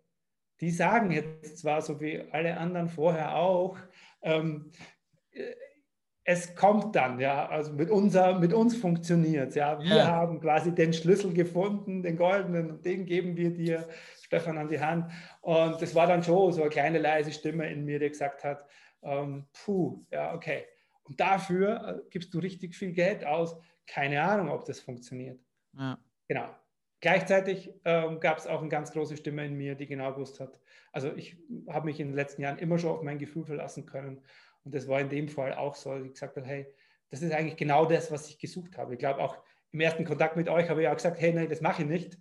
die 0.62 0.72
sagen 0.72 1.12
jetzt 1.12 1.58
zwar, 1.58 1.82
so 1.82 2.00
wie 2.00 2.22
alle 2.32 2.58
anderen 2.58 2.88
vorher 2.88 3.36
auch, 3.36 3.78
ähm, 4.22 4.72
es 6.24 6.56
kommt 6.56 6.96
dann, 6.96 7.20
ja, 7.20 7.48
also 7.48 7.74
mit, 7.74 7.90
unser, 7.90 8.40
mit 8.40 8.54
uns 8.54 8.78
funktioniert 8.78 9.50
es, 9.50 9.56
ja. 9.56 9.80
Wir 9.80 9.98
ja. 9.98 10.08
haben 10.08 10.40
quasi 10.40 10.74
den 10.74 10.94
Schlüssel 10.94 11.34
gefunden, 11.34 12.04
den 12.04 12.16
goldenen, 12.16 12.72
und 12.72 12.86
den 12.86 13.06
geben 13.06 13.36
wir 13.36 13.52
dir, 13.52 13.88
Stefan, 14.22 14.58
an 14.58 14.70
die 14.70 14.80
Hand. 14.80 15.12
Und 15.42 15.82
das 15.82 15.96
war 15.96 16.08
dann 16.08 16.24
schon 16.24 16.54
so 16.54 16.62
eine 16.62 16.70
kleine 16.70 17.00
leise 17.00 17.32
Stimme 17.32 17.70
in 17.72 17.84
mir, 17.84 18.00
die 18.00 18.10
gesagt 18.10 18.44
hat, 18.44 18.66
ähm, 19.02 19.48
puh, 19.52 20.06
ja, 20.12 20.34
okay. 20.34 20.66
Und 21.04 21.20
dafür 21.20 22.04
äh, 22.06 22.10
gibst 22.10 22.34
du 22.34 22.40
richtig 22.40 22.76
viel 22.76 22.94
Geld 22.94 23.26
aus. 23.26 23.58
Keine 23.88 24.22
Ahnung, 24.22 24.50
ob 24.50 24.64
das 24.66 24.80
funktioniert. 24.80 25.40
Ja. 25.74 25.98
Genau. 26.28 26.48
Gleichzeitig 27.02 27.74
ähm, 27.84 28.20
gab 28.20 28.38
es 28.38 28.46
auch 28.48 28.60
eine 28.62 28.70
ganz 28.70 28.92
große 28.92 29.18
Stimme 29.18 29.46
in 29.46 29.56
mir, 29.56 29.74
die 29.74 29.88
genau 29.88 30.14
gewusst 30.14 30.40
hat. 30.40 30.60
Also 30.92 31.12
ich 31.16 31.36
habe 31.68 31.88
mich 31.88 32.00
in 32.00 32.10
den 32.10 32.16
letzten 32.16 32.44
Jahren 32.44 32.60
immer 32.60 32.78
schon 32.78 32.92
auf 32.92 33.02
mein 33.02 33.18
Gefühl 33.18 33.44
verlassen 33.44 33.88
können. 33.88 34.22
Und 34.64 34.76
das 34.76 34.88
war 34.88 35.02
in 35.02 35.10
dem 35.10 35.28
Fall 35.28 35.56
auch 35.56 35.76
so, 35.76 35.96
dass 35.96 36.06
ich 36.06 36.14
gesagt 36.14 36.38
habe, 36.38 36.46
hey, 36.46 36.68
das 37.10 37.24
ist 37.24 37.34
eigentlich 37.34 37.58
genau 37.58 37.86
das, 37.86 38.12
was 38.12 38.30
ich 38.30 38.38
gesucht 38.38 38.78
habe. 38.78 38.94
Ich 38.94 39.00
glaube 39.00 39.20
auch 39.20 39.38
im 39.72 39.80
ersten 39.80 40.06
Kontakt 40.06 40.36
mit 40.38 40.48
euch 40.48 40.70
habe 40.70 40.84
ich 40.84 40.88
auch 40.88 40.96
gesagt, 40.96 41.20
hey, 41.20 41.34
nein, 41.34 41.50
das 41.50 41.62
mache 41.62 41.82
ich 41.82 41.88
nicht. 41.88 42.20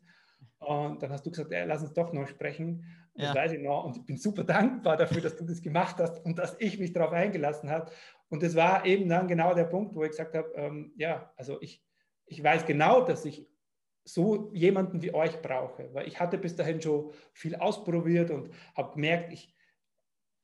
Und 0.60 1.02
dann 1.02 1.10
hast 1.10 1.26
du 1.26 1.30
gesagt, 1.30 1.52
ey, 1.52 1.66
lass 1.66 1.82
uns 1.82 1.92
doch 1.92 2.12
noch 2.14 2.26
sprechen. 2.26 2.84
Und 3.12 3.22
ja. 3.22 3.28
Das 3.28 3.36
weiß 3.36 3.52
ich 3.52 3.60
noch. 3.60 3.84
Und 3.84 3.98
ich 3.98 4.04
bin 4.06 4.16
super 4.16 4.44
dankbar 4.44 4.96
dafür, 4.96 5.20
dass 5.20 5.36
du 5.36 5.44
das 5.44 5.60
gemacht 5.60 5.96
hast 5.98 6.24
und 6.24 6.38
dass 6.38 6.56
ich 6.58 6.78
mich 6.78 6.92
darauf 6.92 7.12
eingelassen 7.12 7.68
habe. 7.68 7.90
Und 8.30 8.42
das 8.42 8.54
war 8.54 8.86
eben 8.86 9.08
dann 9.10 9.28
genau 9.28 9.52
der 9.52 9.64
Punkt, 9.64 9.94
wo 9.94 10.04
ich 10.04 10.10
gesagt 10.10 10.34
habe, 10.34 10.50
ähm, 10.54 10.92
ja, 10.96 11.32
also 11.36 11.60
ich, 11.60 11.84
ich 12.24 12.42
weiß 12.42 12.64
genau, 12.64 13.04
dass 13.04 13.24
ich 13.24 13.46
so 14.04 14.50
jemanden 14.54 15.02
wie 15.02 15.14
euch 15.14 15.40
brauche. 15.42 15.92
Weil 15.92 16.08
ich 16.08 16.20
hatte 16.20 16.38
bis 16.38 16.56
dahin 16.56 16.80
schon 16.80 17.12
viel 17.32 17.56
ausprobiert 17.56 18.30
und 18.30 18.50
habe 18.74 18.94
gemerkt, 18.94 19.32
ich, 19.32 19.54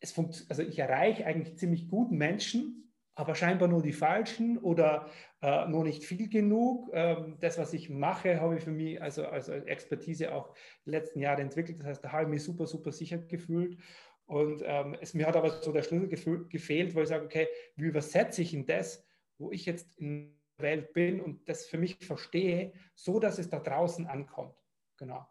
es 0.01 0.17
also 0.49 0.63
ich 0.63 0.79
erreiche 0.79 1.27
eigentlich 1.27 1.57
ziemlich 1.57 1.89
gut 1.89 2.13
Menschen, 2.13 2.93
aber 3.15 3.35
scheinbar 3.35 3.69
nur 3.69 3.83
die 3.83 3.95
falschen 3.95 4.59
oder 4.59 5.09
äh, 5.41 5.67
nur 5.69 5.85
nicht 5.85 6.05
viel 6.05 6.29
genug. 6.29 6.91
Ähm, 6.93 7.39
das, 7.41 7.57
was 7.57 7.73
ich 7.73 7.89
mache, 7.89 8.41
habe 8.41 8.57
ich 8.57 8.65
für 8.65 8.71
mich 8.71 9.01
also 9.01 9.27
als 9.27 9.49
Expertise 9.49 10.35
auch 10.35 10.55
die 10.85 10.91
letzten 10.91 11.21
Jahre 11.21 11.41
entwickelt. 11.41 11.81
Das 11.81 11.87
heißt, 11.87 12.05
da 12.05 12.13
habe 12.13 12.25
ich 12.25 12.29
mich 12.29 12.45
super, 12.45 12.67
super 12.67 12.93
sicher 12.93 13.17
gefühlt. 13.17 13.79
Und 14.27 14.63
ähm, 14.67 14.97
es, 15.01 15.15
mir 15.15 15.27
hat 15.27 15.37
aber 15.37 15.63
so 15.63 15.73
der 15.73 15.83
Schlüssel 15.83 16.09
gefehlt, 16.49 16.95
wo 16.95 17.01
ich 17.01 17.09
sage, 17.09 17.25
okay, 17.25 17.49
wie 17.77 17.87
übersetze 17.87 18.43
ich 18.43 18.53
in 18.53 18.67
das, 18.67 19.03
wo 19.39 19.51
ich 19.51 19.65
jetzt 19.65 19.99
in 19.99 20.37
Welt 20.59 20.93
bin 20.93 21.21
und 21.21 21.49
das 21.49 21.67
für 21.67 21.79
mich 21.79 21.97
verstehe, 22.01 22.73
so 22.95 23.21
dass 23.21 23.39
es 23.39 23.49
da 23.49 23.59
draußen 23.59 24.07
ankommt. 24.07 24.55
Genau. 24.97 25.27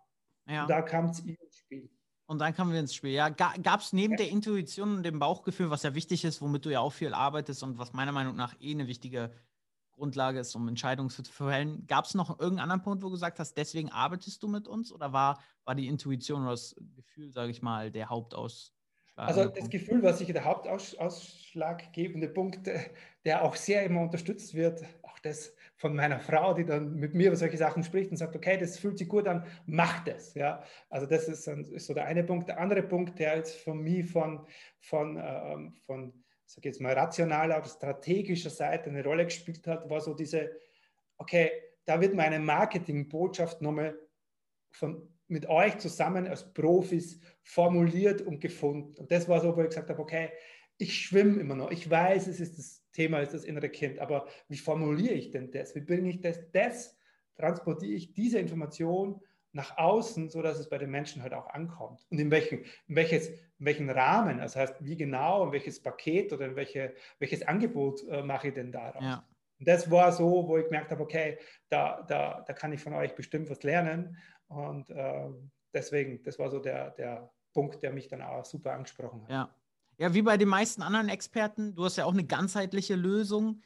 Ja. 0.48 0.64
Und 0.64 0.70
da 0.70 0.82
kam 0.82 1.06
es 1.06 1.20
ins 1.20 1.58
Spiel. 1.58 1.90
Und 2.28 2.40
dann 2.40 2.56
kamen 2.56 2.74
wir 2.74 2.80
ins 2.80 2.96
Spiel. 2.96 3.12
Ja, 3.12 3.30
gab 3.30 3.80
es 3.80 3.94
neben 3.94 4.14
ja. 4.14 4.18
der 4.18 4.30
Intuition 4.30 4.98
und 4.98 5.04
dem 5.04 5.20
Bauchgefühl, 5.20 5.70
was 5.70 5.84
ja 5.84 5.94
wichtig 5.94 6.26
ist, 6.26 6.42
womit 6.42 6.66
du 6.66 6.70
ja 6.70 6.80
auch 6.80 6.94
viel 6.94 7.14
arbeitest 7.14 7.62
und 7.64 7.78
was 7.78 7.94
meiner 7.94 8.12
Meinung 8.12 8.36
nach 8.36 8.56
eh 8.60 8.72
eine 8.72 8.88
wichtige 8.88 9.32
Grundlage 9.92 10.40
ist, 10.40 10.56
um 10.56 10.68
Entscheidungen 10.68 11.10
zu 11.10 11.24
fällen, 11.24 11.86
gab 11.88 12.06
es 12.06 12.16
noch 12.16 12.32
irgendeinen 12.32 12.72
anderen 12.72 12.82
Punkt, 12.82 13.04
wo 13.04 13.08
du 13.08 13.14
gesagt 13.14 13.40
hast, 13.40 13.56
deswegen 13.56 13.92
arbeitest 13.92 14.42
du 14.44 14.48
mit 14.48 14.68
uns? 14.68 14.92
Oder 14.92 15.14
war, 15.14 15.40
war 15.64 15.76
die 15.76 15.88
Intuition 15.88 16.42
oder 16.42 16.52
das 16.52 16.76
Gefühl, 16.96 17.32
sage 17.32 17.52
ich 17.52 17.62
mal, 17.62 17.92
der 17.92 18.10
Hauptaus? 18.10 18.74
Also 19.16 19.46
das 19.46 19.70
Gefühl, 19.70 20.04
was 20.04 20.20
ich 20.20 20.28
der 20.28 20.44
hauptausschlaggebende 20.44 22.28
Punkt, 22.28 22.70
der 23.24 23.44
auch 23.44 23.56
sehr 23.56 23.84
immer 23.84 24.02
unterstützt 24.02 24.54
wird, 24.54 24.84
das 25.26 25.54
von 25.76 25.96
meiner 25.96 26.20
Frau, 26.20 26.54
die 26.54 26.66
dann 26.66 26.96
mit 26.96 27.14
mir 27.14 27.28
über 27.28 27.36
solche 27.36 27.58
Sachen 27.58 27.84
spricht 27.84 28.12
und 28.12 28.18
sagt, 28.18 28.36
okay, 28.36 28.58
das 28.58 28.78
fühlt 28.78 28.98
sich 28.98 29.10
gut 29.10 29.28
an, 29.28 29.46
mach 29.66 30.04
das. 30.04 30.34
Ja? 30.34 30.64
Also 30.90 31.06
das 31.06 31.28
ist, 31.28 31.48
ist 31.48 31.88
so 31.88 31.94
der 31.94 32.06
eine 32.06 32.24
Punkt. 32.24 32.48
Der 32.48 32.60
andere 32.60 32.84
Punkt, 32.84 33.20
der 33.20 33.38
jetzt 33.38 33.58
von 33.58 33.82
mir 33.82 34.06
von, 34.06 34.46
von, 34.80 35.18
ähm, 35.22 35.76
von 35.86 36.14
sag 36.46 36.66
jetzt 36.66 36.80
mal, 36.80 36.94
rationaler 36.94 37.58
oder 37.58 37.68
strategischer 37.68 38.50
Seite 38.50 38.90
eine 38.90 39.04
Rolle 39.04 39.26
gespielt 39.26 39.66
hat, 39.68 39.90
war 39.90 40.00
so 40.00 40.14
diese, 40.14 40.52
okay, 41.18 41.52
da 41.86 42.00
wird 42.00 42.14
meine 42.14 42.40
Marketingbotschaft 42.40 43.62
nochmal 43.62 43.98
von 44.72 45.10
mit 45.28 45.48
euch 45.48 45.78
zusammen 45.80 46.28
als 46.28 46.54
Profis 46.54 47.20
formuliert 47.42 48.22
und 48.22 48.40
gefunden. 48.40 49.00
Und 49.00 49.12
das 49.12 49.28
war 49.28 49.42
so, 49.42 49.56
wo 49.56 49.62
ich 49.62 49.70
gesagt 49.70 49.90
habe, 49.90 50.02
okay, 50.02 50.30
ich 50.78 51.02
schwimme 51.02 51.40
immer 51.40 51.56
noch. 51.56 51.72
Ich 51.72 51.90
weiß, 51.90 52.28
es 52.28 52.40
ist 52.40 52.58
das 52.58 52.84
Thema, 52.92 53.20
es 53.20 53.34
ist 53.34 53.44
das 53.44 53.44
innere 53.46 53.70
Kind, 53.70 54.00
aber 54.00 54.28
wie 54.48 54.58
formuliere 54.58 55.14
ich 55.14 55.32
denn 55.32 55.52
das? 55.52 55.76
Wie 55.76 55.82
bringe 55.82 56.10
ich 56.10 56.22
das, 56.22 56.40
das 56.52 56.98
transportiere 57.36 57.94
ich 57.94 58.14
diese 58.14 58.40
Information 58.40 59.22
nach 59.52 59.78
außen, 59.78 60.30
sodass 60.30 60.60
es 60.60 60.68
bei 60.68 60.78
den 60.78 60.92
Menschen 60.92 61.24
halt 61.24 61.34
auch 61.34 61.48
ankommt. 61.48 62.06
Und 62.10 62.20
in, 62.20 62.30
welchen, 62.30 62.66
in, 62.88 62.96
welches, 62.96 63.30
in 63.30 63.66
welchen 63.66 63.90
Rahmen, 63.90 64.40
das 64.40 64.58
heißt, 64.58 64.84
wie 64.84 64.98
genau, 64.98 65.46
in 65.46 65.52
welches 65.54 65.82
Paket 65.82 66.34
oder 66.34 66.46
in 66.46 66.58
welche, 66.58 66.94
welches 67.20 67.42
Angebot 67.48 68.04
äh, 68.10 68.22
mache 68.22 68.50
ich 68.50 68.54
denn 68.54 68.74
daraus? 68.74 69.02
Ja. 69.02 69.26
Und 69.58 69.68
das 69.68 69.90
war 69.90 70.12
so, 70.12 70.46
wo 70.48 70.58
ich 70.58 70.66
gemerkt 70.66 70.92
habe, 70.92 71.02
okay, 71.02 71.38
da, 71.70 72.02
da, 72.04 72.44
da 72.46 72.54
kann 72.54 72.74
ich 72.74 72.82
von 72.82 72.94
euch 72.94 73.16
bestimmt 73.16 73.50
was 73.50 73.64
lernen. 73.64 74.18
Und 74.48 74.90
äh, 74.90 75.30
deswegen, 75.74 76.22
das 76.24 76.38
war 76.38 76.50
so 76.50 76.60
der, 76.60 76.92
der 76.92 77.32
Punkt, 77.54 77.82
der 77.82 77.94
mich 77.94 78.10
dann 78.10 78.22
auch 78.22 78.44
super 78.44 78.74
angesprochen 78.74 79.24
hat. 79.24 79.30
Ja. 79.30 79.56
Ja, 79.98 80.14
wie 80.14 80.22
bei 80.22 80.38
den 80.38 80.50
meisten 80.50 80.82
anderen 80.82 81.10
Experten, 81.10 81.76
du 81.76 81.86
hast 81.86 81.96
ja 81.98 82.06
auch 82.06 82.14
eine 82.14 82.26
ganzheitliche 82.26 82.96
Lösung 82.96 83.62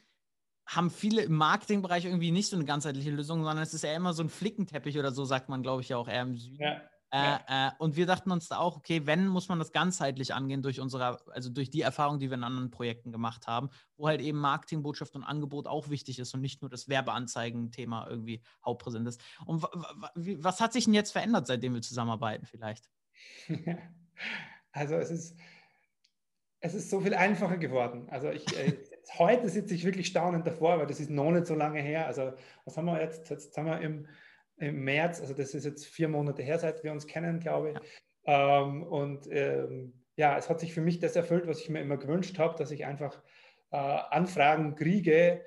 haben 0.66 0.90
viele 0.90 1.22
im 1.22 1.34
Marketingbereich 1.34 2.04
irgendwie 2.04 2.30
nicht 2.30 2.48
so 2.48 2.56
eine 2.56 2.64
ganzheitliche 2.64 3.10
Lösung, 3.10 3.42
sondern 3.42 3.62
es 3.62 3.74
ist 3.74 3.82
ja 3.82 3.92
immer 3.92 4.12
so 4.12 4.22
ein 4.22 4.28
Flickenteppich 4.28 4.98
oder 4.98 5.10
so, 5.10 5.24
sagt 5.24 5.48
man, 5.48 5.62
glaube 5.62 5.82
ich, 5.82 5.88
ja 5.88 5.96
auch 5.96 6.06
eher 6.06 6.22
im 6.22 6.36
Süden. 6.36 6.62
Ja, 6.62 6.80
äh, 7.12 7.18
ja. 7.18 7.68
Äh, 7.68 7.70
und 7.78 7.96
wir 7.96 8.06
dachten 8.06 8.30
uns 8.30 8.46
da 8.46 8.58
auch, 8.58 8.76
okay, 8.76 9.04
wenn, 9.04 9.26
muss 9.26 9.48
man 9.48 9.58
das 9.58 9.72
ganzheitlich 9.72 10.32
angehen 10.32 10.62
durch 10.62 10.80
unsere, 10.80 11.18
also 11.32 11.50
durch 11.50 11.70
die 11.70 11.80
Erfahrung, 11.80 12.20
die 12.20 12.30
wir 12.30 12.36
in 12.36 12.44
anderen 12.44 12.70
Projekten 12.70 13.10
gemacht 13.10 13.48
haben, 13.48 13.70
wo 13.96 14.06
halt 14.06 14.20
eben 14.20 14.38
Marketingbotschaft 14.38 15.16
und 15.16 15.24
Angebot 15.24 15.66
auch 15.66 15.90
wichtig 15.90 16.20
ist 16.20 16.32
und 16.34 16.40
nicht 16.40 16.62
nur 16.62 16.70
das 16.70 16.88
Werbeanzeigen-Thema 16.88 18.06
irgendwie 18.08 18.40
hauptpräsent 18.64 19.08
ist. 19.08 19.20
Und 19.46 19.62
was 20.14 20.60
hat 20.60 20.72
sich 20.72 20.84
denn 20.84 20.94
jetzt 20.94 21.10
verändert, 21.10 21.48
seitdem 21.48 21.74
wir 21.74 21.82
zusammenarbeiten 21.82 22.46
vielleicht? 22.46 22.88
Also 24.72 24.94
es 24.94 25.10
ist, 25.10 25.36
es 26.60 26.74
ist 26.74 26.90
so 26.90 27.00
viel 27.00 27.14
einfacher 27.14 27.56
geworden. 27.56 28.06
Also 28.10 28.30
ich, 28.30 28.46
äh, 28.58 28.76
heute 29.18 29.48
sitze 29.48 29.74
ich 29.74 29.84
wirklich 29.84 30.06
staunend 30.06 30.46
davor, 30.46 30.78
weil 30.78 30.86
das 30.86 31.00
ist 31.00 31.10
noch 31.10 31.30
nicht 31.30 31.46
so 31.46 31.54
lange 31.54 31.80
her. 31.80 32.06
Also 32.06 32.32
was 32.64 32.76
haben 32.76 32.86
wir 32.86 33.00
jetzt? 33.00 33.30
Jetzt 33.30 33.56
haben 33.56 33.66
wir 33.66 33.80
im, 33.80 34.06
im 34.58 34.84
März, 34.84 35.20
also 35.20 35.34
das 35.34 35.54
ist 35.54 35.64
jetzt 35.64 35.86
vier 35.86 36.08
Monate 36.08 36.42
her, 36.42 36.58
seit 36.58 36.84
wir 36.84 36.92
uns 36.92 37.06
kennen, 37.06 37.40
glaube 37.40 37.70
ich. 37.70 37.76
Ja. 38.26 38.62
Ähm, 38.62 38.82
und 38.82 39.26
ähm, 39.30 39.94
ja, 40.16 40.36
es 40.36 40.50
hat 40.50 40.60
sich 40.60 40.74
für 40.74 40.82
mich 40.82 40.98
das 40.98 41.16
erfüllt, 41.16 41.46
was 41.46 41.60
ich 41.60 41.70
mir 41.70 41.80
immer 41.80 41.96
gewünscht 41.96 42.38
habe, 42.38 42.58
dass 42.58 42.70
ich 42.70 42.84
einfach 42.84 43.22
äh, 43.70 43.76
Anfragen 43.76 44.74
kriege, 44.74 45.42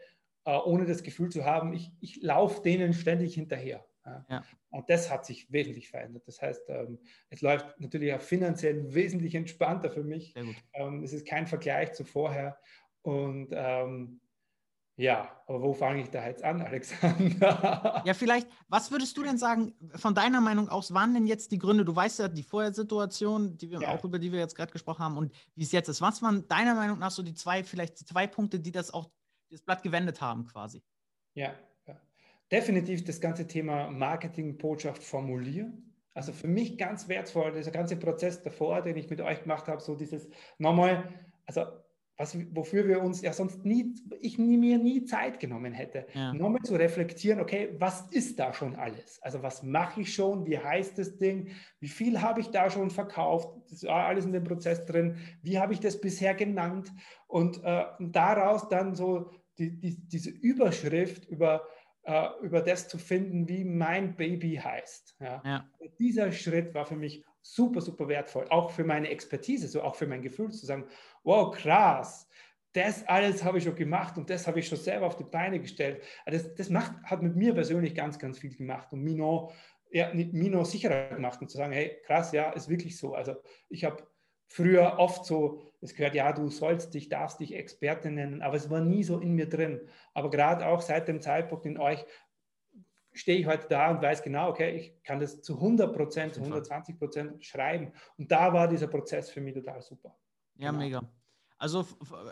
äh, 0.45 0.57
ohne 0.57 0.85
das 0.85 1.03
Gefühl 1.03 1.29
zu 1.29 1.45
haben, 1.45 1.73
ich, 1.73 1.91
ich 2.01 2.21
laufe 2.23 2.61
denen 2.63 2.93
ständig 2.93 3.35
hinterher. 3.35 3.85
Ja. 4.05 4.43
Und 4.69 4.89
das 4.89 5.09
hat 5.09 5.25
sich 5.25 5.51
wesentlich 5.51 5.89
verändert. 5.89 6.27
Das 6.27 6.41
heißt, 6.41 6.63
ähm, 6.69 6.99
es 7.29 7.41
läuft 7.41 7.79
natürlich 7.79 8.13
auch 8.13 8.21
finanziell 8.21 8.93
wesentlich 8.93 9.35
entspannter 9.35 9.89
für 9.89 10.03
mich. 10.03 10.35
Ähm, 10.73 11.03
es 11.03 11.13
ist 11.13 11.27
kein 11.27 11.47
Vergleich 11.47 11.93
zu 11.93 12.03
vorher. 12.03 12.57
Und 13.01 13.49
ähm, 13.51 14.19
ja, 14.95 15.41
aber 15.47 15.61
wo 15.61 15.73
fange 15.73 16.01
ich 16.01 16.09
da 16.09 16.27
jetzt 16.27 16.43
an, 16.43 16.61
Alexander? 16.65 18.03
ja, 18.05 18.13
vielleicht, 18.13 18.47
was 18.67 18.91
würdest 18.91 19.17
du 19.17 19.23
denn 19.23 19.37
sagen, 19.37 19.73
von 19.95 20.13
deiner 20.13 20.39
Meinung 20.39 20.69
aus, 20.69 20.93
waren 20.93 21.13
denn 21.13 21.25
jetzt 21.25 21.51
die 21.51 21.57
Gründe, 21.57 21.83
du 21.83 21.95
weißt 21.95 22.19
ja 22.19 22.27
die 22.27 22.43
Vorhersituation, 22.43 23.57
die 23.57 23.71
wir 23.71 23.81
ja. 23.81 23.89
auch 23.89 24.03
über 24.03 24.19
die 24.19 24.31
wir 24.31 24.39
jetzt 24.39 24.55
gerade 24.55 24.71
gesprochen 24.71 25.03
haben 25.03 25.17
und 25.17 25.33
wie 25.55 25.63
es 25.63 25.71
jetzt 25.71 25.89
ist. 25.89 26.01
Was 26.01 26.21
waren 26.21 26.47
deiner 26.47 26.75
Meinung 26.75 26.99
nach 26.99 27.11
so 27.11 27.23
die 27.23 27.33
zwei, 27.33 27.63
vielleicht 27.63 27.99
die 27.99 28.05
zwei 28.05 28.27
Punkte, 28.27 28.59
die 28.59 28.71
das 28.71 28.93
auch 28.93 29.09
das 29.49 29.61
Blatt 29.61 29.81
gewendet 29.81 30.21
haben, 30.21 30.45
quasi? 30.45 30.83
Ja. 31.33 31.53
Definitiv 32.53 33.03
das 33.03 33.19
ganze 33.19 33.47
Thema 33.47 33.89
Marketingbotschaft 33.89 35.03
formulieren. 35.03 35.91
Also 36.13 36.31
für 36.31 36.47
mich 36.47 36.77
ganz 36.77 37.07
wertvoll, 37.07 37.51
dieser 37.51 37.71
ganze 37.71 37.95
Prozess 37.97 38.43
davor, 38.43 38.83
den 38.83 38.95
ich 38.95 39.09
mit 39.09 39.19
euch 39.19 39.41
gemacht 39.41 39.67
habe, 39.67 39.81
so 39.81 39.95
dieses 39.95 40.29
nochmal, 40.59 41.09
also 41.47 41.63
was, 42.15 42.37
wofür 42.55 42.87
wir 42.87 43.01
uns 43.01 43.23
ja 43.23 43.33
sonst 43.33 43.65
nie, 43.65 43.95
ich 44.19 44.37
nie, 44.37 44.57
mir 44.57 44.77
nie 44.77 45.03
Zeit 45.03 45.39
genommen 45.39 45.73
hätte, 45.73 46.05
ja. 46.13 46.31
nochmal 46.31 46.61
zu 46.61 46.75
reflektieren, 46.75 47.39
okay, 47.39 47.75
was 47.79 48.11
ist 48.11 48.37
da 48.37 48.53
schon 48.53 48.75
alles? 48.75 49.19
Also 49.23 49.41
was 49.41 49.63
mache 49.63 50.01
ich 50.01 50.13
schon? 50.13 50.45
Wie 50.45 50.59
heißt 50.59 50.99
das 50.99 51.17
Ding? 51.17 51.49
Wie 51.79 51.87
viel 51.87 52.21
habe 52.21 52.41
ich 52.41 52.49
da 52.49 52.69
schon 52.69 52.91
verkauft? 52.91 53.49
Das 53.63 53.81
ist 53.81 53.89
alles 53.89 54.25
in 54.25 54.31
dem 54.31 54.43
Prozess 54.43 54.85
drin. 54.85 55.17
Wie 55.41 55.57
habe 55.57 55.73
ich 55.73 55.79
das 55.79 55.99
bisher 55.99 56.35
genannt? 56.35 56.93
Und, 57.25 57.63
äh, 57.63 57.85
und 57.97 58.15
daraus 58.15 58.69
dann 58.69 58.93
so 58.93 59.31
die, 59.57 59.79
die, 59.79 59.97
diese 60.07 60.29
Überschrift 60.29 61.27
über, 61.27 61.63
äh, 62.03 62.27
über 62.41 62.61
das 62.61 62.87
zu 62.87 62.97
finden, 62.97 63.47
wie 63.47 63.63
mein 63.63 64.15
Baby 64.15 64.55
heißt. 64.55 65.15
Ja. 65.19 65.41
Ja. 65.45 65.69
Dieser 65.99 66.31
Schritt 66.31 66.73
war 66.73 66.85
für 66.85 66.95
mich 66.95 67.23
super, 67.41 67.81
super 67.81 68.07
wertvoll, 68.07 68.47
auch 68.49 68.71
für 68.71 68.83
meine 68.83 69.09
Expertise, 69.09 69.67
so 69.67 69.81
auch 69.81 69.95
für 69.95 70.07
mein 70.07 70.21
Gefühl 70.21 70.51
zu 70.51 70.65
sagen, 70.65 70.85
wow, 71.23 71.53
krass, 71.55 72.27
das 72.73 73.07
alles 73.07 73.43
habe 73.43 73.59
ich 73.59 73.65
schon 73.65 73.75
gemacht 73.75 74.17
und 74.17 74.29
das 74.29 74.47
habe 74.47 74.59
ich 74.59 74.67
schon 74.67 74.77
selber 74.77 75.05
auf 75.05 75.15
die 75.15 75.23
Beine 75.23 75.59
gestellt. 75.59 76.01
Also 76.25 76.39
das, 76.39 76.55
das 76.55 76.69
macht, 76.69 76.93
hat 77.03 77.21
mit 77.21 77.35
mir 77.35 77.53
persönlich 77.53 77.93
ganz, 77.93 78.17
ganz 78.17 78.39
viel 78.39 78.55
gemacht 78.55 78.91
und 78.91 79.01
Mino, 79.03 79.51
ja, 79.91 80.11
Mino 80.13 80.63
sicherer 80.63 81.09
gemacht 81.09 81.39
und 81.41 81.51
zu 81.51 81.57
sagen, 81.57 81.73
hey, 81.73 82.01
krass, 82.05 82.31
ja, 82.31 82.49
ist 82.51 82.69
wirklich 82.69 82.97
so. 82.97 83.13
Also 83.13 83.35
ich 83.69 83.83
habe 83.83 84.07
früher 84.53 84.99
oft 84.99 85.25
so, 85.25 85.61
es 85.81 85.95
gehört, 85.95 86.13
ja, 86.13 86.31
du 86.31 86.49
sollst 86.49 86.93
dich, 86.93 87.09
darfst 87.09 87.39
dich 87.39 87.55
Experte 87.55 88.11
nennen, 88.11 88.43
aber 88.43 88.55
es 88.55 88.69
war 88.69 88.81
nie 88.81 89.03
so 89.03 89.19
in 89.19 89.33
mir 89.33 89.49
drin. 89.49 89.81
Aber 90.13 90.29
gerade 90.29 90.67
auch 90.67 90.81
seit 90.81 91.07
dem 91.07 91.21
Zeitpunkt 91.21 91.65
in 91.65 91.79
euch 91.79 92.05
stehe 93.13 93.39
ich 93.39 93.47
heute 93.47 93.67
da 93.67 93.89
und 93.89 94.01
weiß 94.01 94.21
genau, 94.21 94.49
okay, 94.49 94.75
ich 94.75 95.03
kann 95.03 95.19
das 95.19 95.41
zu 95.41 95.55
100 95.55 95.95
Prozent, 95.95 96.35
zu 96.35 96.41
120 96.41 96.99
Prozent 96.99 97.43
schreiben. 97.43 97.93
Und 98.17 98.31
da 98.31 98.53
war 98.53 98.67
dieser 98.67 98.87
Prozess 98.87 99.31
für 99.31 99.41
mich 99.41 99.55
total 99.55 99.81
super. 99.81 100.15
Ja, 100.55 100.69
genau. 100.69 100.83
mega. 100.83 101.03
Also 101.57 101.87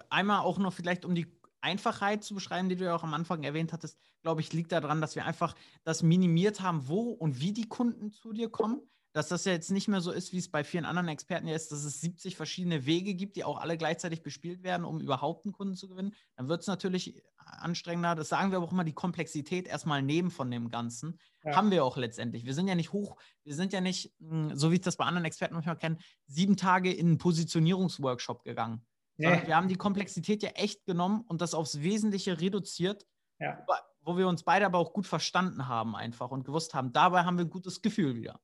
einmal 0.09 0.41
auch 0.41 0.59
noch 0.59 0.73
vielleicht, 0.73 1.05
um 1.05 1.15
die 1.15 1.25
Einfachheit 1.59 2.23
zu 2.23 2.35
beschreiben, 2.35 2.69
die 2.69 2.75
du 2.75 2.85
ja 2.85 2.95
auch 2.95 3.03
am 3.03 3.15
Anfang 3.15 3.43
erwähnt 3.43 3.73
hattest, 3.73 3.99
glaube 4.21 4.41
ich, 4.41 4.53
liegt 4.53 4.71
daran, 4.71 5.01
dass 5.01 5.15
wir 5.15 5.25
einfach 5.25 5.55
das 5.83 6.03
minimiert 6.03 6.61
haben, 6.61 6.87
wo 6.87 7.11
und 7.11 7.39
wie 7.39 7.51
die 7.51 7.67
Kunden 7.67 8.11
zu 8.11 8.31
dir 8.31 8.49
kommen 8.49 8.81
dass 9.13 9.27
das 9.27 9.43
ja 9.45 9.51
jetzt 9.51 9.71
nicht 9.71 9.87
mehr 9.87 9.99
so 9.99 10.11
ist, 10.11 10.31
wie 10.31 10.37
es 10.37 10.49
bei 10.49 10.63
vielen 10.63 10.85
anderen 10.85 11.09
Experten 11.09 11.47
ja 11.47 11.55
ist, 11.55 11.71
dass 11.71 11.83
es 11.83 11.99
70 11.99 12.37
verschiedene 12.37 12.85
Wege 12.85 13.13
gibt, 13.13 13.35
die 13.35 13.43
auch 13.43 13.59
alle 13.59 13.77
gleichzeitig 13.77 14.23
bespielt 14.23 14.63
werden, 14.63 14.85
um 14.85 15.01
überhaupt 15.01 15.45
einen 15.45 15.53
Kunden 15.53 15.75
zu 15.75 15.89
gewinnen. 15.89 16.15
Dann 16.37 16.47
wird 16.47 16.61
es 16.61 16.67
natürlich 16.67 17.21
anstrengender. 17.35 18.15
Das 18.15 18.29
sagen 18.29 18.51
wir 18.51 18.57
aber 18.57 18.67
auch 18.67 18.71
immer, 18.71 18.85
die 18.85 18.93
Komplexität 18.93 19.67
erstmal 19.67 20.01
nehmen 20.01 20.31
von 20.31 20.49
dem 20.49 20.69
Ganzen. 20.69 21.19
Ja. 21.43 21.55
Haben 21.55 21.71
wir 21.71 21.83
auch 21.83 21.97
letztendlich. 21.97 22.45
Wir 22.45 22.53
sind 22.53 22.67
ja 22.67 22.75
nicht 22.75 22.93
hoch, 22.93 23.17
wir 23.43 23.55
sind 23.55 23.73
ja 23.73 23.81
nicht, 23.81 24.13
hm, 24.19 24.55
so 24.55 24.71
wie 24.71 24.75
ich 24.75 24.81
das 24.81 24.95
bei 24.95 25.05
anderen 25.05 25.25
Experten 25.25 25.55
manchmal 25.55 25.77
kenne, 25.77 25.97
sieben 26.27 26.55
Tage 26.55 26.93
in 26.93 27.07
einen 27.07 27.17
Positionierungsworkshop 27.17 28.43
gegangen. 28.43 28.85
Nee. 29.17 29.45
Wir 29.45 29.55
haben 29.55 29.67
die 29.67 29.75
Komplexität 29.75 30.41
ja 30.41 30.49
echt 30.51 30.85
genommen 30.85 31.25
und 31.27 31.41
das 31.41 31.53
aufs 31.53 31.81
Wesentliche 31.81 32.39
reduziert, 32.39 33.05
ja. 33.39 33.63
wo 34.01 34.17
wir 34.17 34.27
uns 34.27 34.43
beide 34.43 34.65
aber 34.65 34.79
auch 34.79 34.93
gut 34.93 35.05
verstanden 35.05 35.67
haben 35.67 35.95
einfach 35.95 36.31
und 36.31 36.43
gewusst 36.43 36.73
haben, 36.73 36.93
dabei 36.93 37.23
haben 37.23 37.37
wir 37.37 37.45
ein 37.45 37.49
gutes 37.49 37.81
Gefühl 37.81 38.15
wieder. 38.15 38.39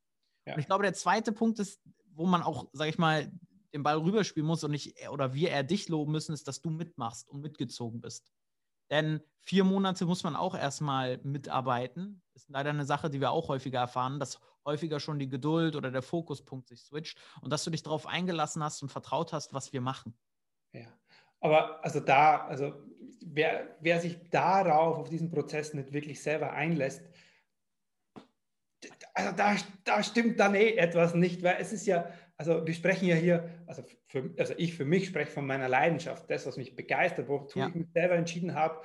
Ja. 0.47 0.57
Ich 0.57 0.65
glaube, 0.65 0.83
der 0.83 0.93
zweite 0.93 1.31
Punkt 1.31 1.59
ist, 1.59 1.81
wo 2.13 2.25
man 2.25 2.41
auch, 2.41 2.67
sag 2.73 2.87
ich 2.87 2.97
mal, 2.97 3.31
den 3.73 3.83
Ball 3.83 3.97
rüberspielen 3.97 4.47
muss 4.47 4.63
und 4.63 4.71
nicht, 4.71 4.95
oder 5.09 5.33
wir 5.33 5.49
eher 5.49 5.63
dich 5.63 5.89
loben 5.89 6.11
müssen, 6.11 6.33
ist, 6.33 6.47
dass 6.47 6.61
du 6.61 6.69
mitmachst 6.69 7.29
und 7.29 7.41
mitgezogen 7.41 8.01
bist. 8.01 8.31
Denn 8.89 9.21
vier 9.41 9.65
Monate 9.65 10.05
muss 10.05 10.23
man 10.23 10.35
auch 10.35 10.55
erstmal 10.55 11.17
mitarbeiten. 11.23 12.21
Ist 12.33 12.49
leider 12.49 12.69
eine 12.69 12.85
Sache, 12.85 13.09
die 13.09 13.19
wir 13.19 13.31
auch 13.31 13.49
häufiger 13.49 13.79
erfahren, 13.79 14.19
dass 14.19 14.39
häufiger 14.65 14.99
schon 14.99 15.19
die 15.19 15.29
Geduld 15.29 15.75
oder 15.75 15.91
der 15.91 16.01
Fokuspunkt 16.01 16.67
sich 16.67 16.81
switcht 16.81 17.19
und 17.41 17.51
dass 17.51 17.63
du 17.63 17.69
dich 17.69 17.83
darauf 17.83 18.05
eingelassen 18.07 18.63
hast 18.63 18.81
und 18.81 18.89
vertraut 18.89 19.33
hast, 19.33 19.53
was 19.53 19.73
wir 19.73 19.81
machen. 19.81 20.17
Ja, 20.73 20.87
aber 21.39 21.83
also 21.83 21.99
da, 21.99 22.45
also 22.45 22.73
wer, 23.25 23.77
wer 23.79 23.99
sich 23.99 24.29
darauf, 24.29 24.97
auf 24.97 25.09
diesen 25.09 25.31
Prozess 25.31 25.73
nicht 25.73 25.93
wirklich 25.93 26.21
selber 26.21 26.51
einlässt, 26.51 27.01
also 29.17 29.31
da, 29.35 29.55
da 29.83 30.03
stimmt 30.03 30.39
dann 30.39 30.53
eh 30.53 30.75
etwas 30.75 31.15
nicht, 31.15 31.41
weil 31.41 31.57
es 31.59 31.73
ist 31.73 31.87
ja, 31.87 32.07
also 32.37 32.65
wir 32.67 32.73
sprechen 32.75 33.07
ja 33.07 33.15
hier, 33.15 33.49
also, 33.65 33.83
für, 34.07 34.29
also 34.37 34.53
ich 34.57 34.75
für 34.75 34.85
mich 34.85 35.07
spreche 35.07 35.31
von 35.31 35.47
meiner 35.47 35.67
Leidenschaft, 35.67 36.29
das, 36.29 36.45
was 36.45 36.55
mich 36.55 36.75
begeistert, 36.75 37.27
wozu 37.27 37.57
ja. 37.57 37.67
ich 37.67 37.73
mich 37.73 37.87
selber 37.93 38.13
entschieden 38.13 38.53
habe. 38.53 38.79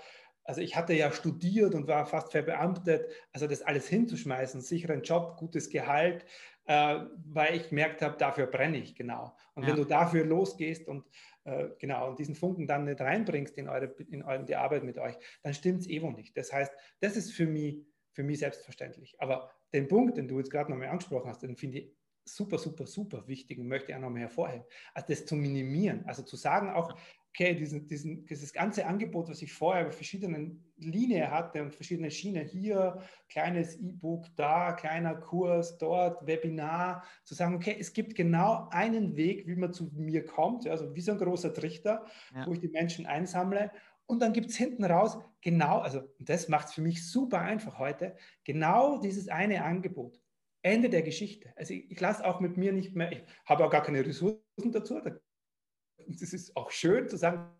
Also 0.45 0.63
ich 0.63 0.75
hatte 0.75 0.95
ja 0.95 1.13
studiert 1.13 1.75
und 1.75 1.87
war 1.87 2.07
fast 2.07 2.33
verbeamtet, 2.33 3.07
also 3.33 3.47
das 3.47 3.61
alles 3.61 3.89
hinzuschmeißen, 3.89 4.63
sicheren 4.63 5.03
Job, 5.03 5.37
gutes 5.37 5.69
Gehalt, 5.69 6.25
äh, 6.65 7.01
weil 7.27 7.57
ich 7.57 7.69
gemerkt 7.69 8.01
habe, 8.01 8.17
dafür 8.17 8.47
brenne 8.47 8.79
ich 8.79 8.95
genau. 8.95 9.37
Und 9.55 9.65
ja. 9.65 9.69
wenn 9.69 9.77
du 9.77 9.85
dafür 9.85 10.25
losgehst 10.25 10.89
und 10.89 11.05
äh, 11.45 11.69
genau 11.79 12.09
und 12.09 12.19
diesen 12.19 12.35
Funken 12.35 12.67
dann 12.67 12.87
nicht 12.87 13.03
reinbringst 13.03 13.59
in 13.59 13.69
eure 13.69 13.95
in 14.11 14.23
eure, 14.23 14.45
die 14.45 14.57
Arbeit 14.57 14.83
mit 14.83 14.97
euch, 14.97 15.15
dann 15.43 15.53
stimmt 15.53 15.83
es 15.83 15.89
eh 15.89 16.01
wohl 16.01 16.15
nicht. 16.15 16.35
Das 16.39 16.53
heißt, 16.53 16.73
das 17.01 17.17
ist 17.17 17.33
für 17.33 17.47
mich 17.47 17.85
für 18.13 18.23
mich 18.23 18.39
selbstverständlich. 18.39 19.15
Aber 19.21 19.51
den 19.73 19.89
Punkt, 19.89 20.17
den 20.17 20.29
du 20.29 20.39
jetzt 20.39 20.51
gerade 20.51 20.71
nochmal 20.71 20.89
angesprochen 20.89 21.29
hast, 21.29 21.43
den 21.43 21.57
finde 21.57 21.79
ich 21.79 21.93
super, 22.25 22.59
super, 22.59 22.87
super 22.87 23.27
wichtig 23.27 23.59
und 23.59 23.69
möchte 23.69 23.91
ich 23.91 23.97
auch 23.97 24.01
nochmal 24.01 24.23
hervorheben. 24.23 24.65
Also 24.95 25.09
das 25.09 25.27
zu 25.27 25.35
minimieren, 25.35 26.05
also 26.07 26.23
zu 26.23 26.37
sagen 26.37 26.71
auch, 26.71 26.95
okay, 27.35 27.55
diesen, 27.55 27.87
diesen, 27.87 28.27
dieses 28.27 28.53
ganze 28.53 28.87
Angebot, 28.87 29.31
was 29.31 29.41
ich 29.41 29.53
vorher 29.53 29.85
über 29.85 29.93
verschiedene 29.93 30.55
Linien 30.77 31.31
hatte 31.31 31.63
und 31.63 31.75
verschiedene 31.75 32.11
Schienen, 32.11 32.47
hier 32.47 33.01
kleines 33.31 33.75
E-Book, 33.77 34.27
da 34.37 34.73
kleiner 34.73 35.15
Kurs, 35.15 35.79
dort 35.79 36.27
Webinar, 36.27 37.05
zu 37.25 37.35
sagen, 37.35 37.55
okay, 37.55 37.75
es 37.81 37.95
gibt 37.95 38.15
genau 38.15 38.69
einen 38.71 39.17
Weg, 39.17 39.47
wie 39.47 39.57
man 39.57 39.73
zu 39.73 39.91
mir 39.95 40.27
kommt, 40.27 40.69
also 40.69 40.95
wie 40.95 41.01
so 41.01 41.13
ein 41.13 41.19
großer 41.19 41.55
Trichter, 41.55 42.05
ja. 42.35 42.47
wo 42.47 42.53
ich 42.53 42.61
die 42.61 42.69
Menschen 42.69 43.07
einsammle 43.07 43.71
Und 44.07 44.21
dann 44.21 44.33
gibt 44.33 44.51
es 44.51 44.57
hinten 44.57 44.85
raus 44.85 45.19
genau, 45.41 45.79
also 45.79 46.03
das 46.19 46.49
macht 46.49 46.69
es 46.69 46.75
für 46.75 46.83
mich 46.83 47.09
super 47.09 47.41
einfach 47.41 47.79
heute, 47.79 48.17
genau 48.45 48.99
dieses 48.99 49.29
eine 49.29 49.65
Angebot. 49.65 50.21
Ende 50.63 50.89
der 50.89 51.03
Geschichte. 51.03 51.53
Also 51.57 51.75
ich, 51.75 51.91
ich 51.91 52.01
lasse 52.01 52.25
auch 52.25 52.41
mit 52.41 52.57
mir 52.57 52.73
nicht 52.73 52.95
mehr, 52.95 53.11
ich 53.11 53.23
habe 53.47 53.65
auch 53.65 53.71
gar 53.71 53.83
keine 53.83 54.05
Ressourcen 54.07 54.71
dazu. 54.71 55.01
Das 55.01 56.33
ist 56.33 56.57
auch 56.57 56.71
schön 56.71 57.09
zu 57.09 57.17
sagen, 57.17 57.51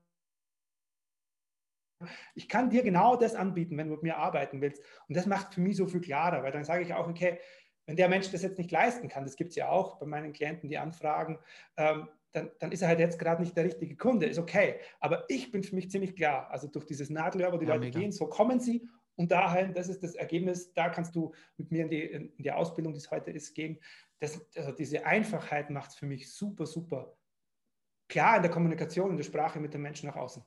ich 2.35 2.49
kann 2.49 2.71
dir 2.71 2.83
genau 2.83 3.17
das 3.17 3.35
anbieten, 3.35 3.77
wenn 3.77 3.89
du 3.89 3.95
mit 3.95 4.03
mir 4.03 4.17
arbeiten 4.17 4.61
willst. 4.61 4.83
Und 5.09 5.17
das 5.17 5.27
macht 5.27 5.55
für 5.55 5.61
mich 5.61 5.77
so 5.77 5.87
viel 5.87 6.01
klarer, 6.01 6.43
weil 6.43 6.53
dann 6.53 6.65
sage 6.65 6.83
ich 6.85 6.95
auch, 6.95 7.09
okay, 7.09 7.39
wenn 7.87 7.97
der 7.97 8.09
Mensch 8.09 8.31
das 8.31 8.43
jetzt 8.43 8.59
nicht 8.59 8.71
leisten 8.71 9.09
kann, 9.09 9.25
das 9.25 9.37
gibt 9.37 9.51
es 9.51 9.57
ja 9.57 9.69
auch 9.69 9.99
bei 9.99 10.07
meinen 10.07 10.33
Klienten, 10.33 10.69
die 10.69 10.79
anfragen, 10.79 11.39
ähm, 11.77 12.09
dann, 12.33 12.51
dann, 12.59 12.73
ist 12.73 12.83
er 12.83 12.89
halt 12.89 13.01
jetzt 13.01 13.19
gerade 13.19 13.43
nicht 13.43 13.57
der 13.57 13.65
richtige 13.65 13.97
Kunde, 13.97 14.27
ist 14.27 14.39
okay. 14.39 14.77
Aber 15.01 15.25
ich 15.29 15.51
bin 15.51 15.63
für 15.63 15.75
mich 15.75 15.91
ziemlich 15.91 16.17
klar, 16.17 16.51
also 16.51 16.67
durch 16.67 16.87
dieses 16.87 17.11
Nadelöhr, 17.11 17.53
wo 17.53 17.59
die 17.59 17.67
ja, 17.67 17.75
Leute 17.75 17.87
mega. 17.87 18.01
gehen, 18.01 18.13
so 18.13 18.27
kommen 18.27 18.59
sie 18.59 18.89
und 19.17 19.31
dahin, 19.31 19.75
das 19.75 19.89
ist 19.89 20.03
das 20.03 20.15
Ergebnis, 20.15 20.73
da 20.73 20.89
kannst 20.89 21.15
du 21.15 21.33
mit 21.57 21.71
mir 21.71 21.85
in 21.85 21.91
die, 21.91 22.03
in 22.03 22.33
die 22.39 22.51
Ausbildung, 22.51 22.93
die 22.95 22.99
es 22.99 23.11
heute 23.11 23.31
ist, 23.31 23.55
gehen. 23.55 23.79
Das, 24.19 24.41
also 24.57 24.73
diese 24.73 25.05
Einfachheit 25.05 25.71
macht 25.71 25.91
es 25.91 25.97
für 25.97 26.07
mich 26.07 26.33
super, 26.33 26.67
super 26.67 27.17
klar 28.09 28.37
in 28.37 28.43
der 28.43 28.51
Kommunikation, 28.51 29.11
in 29.11 29.17
der 29.17 29.25
Sprache 29.25 29.61
mit 29.61 29.75
den 29.75 29.83
Menschen 29.83 30.07
nach 30.07 30.17
außen. 30.17 30.43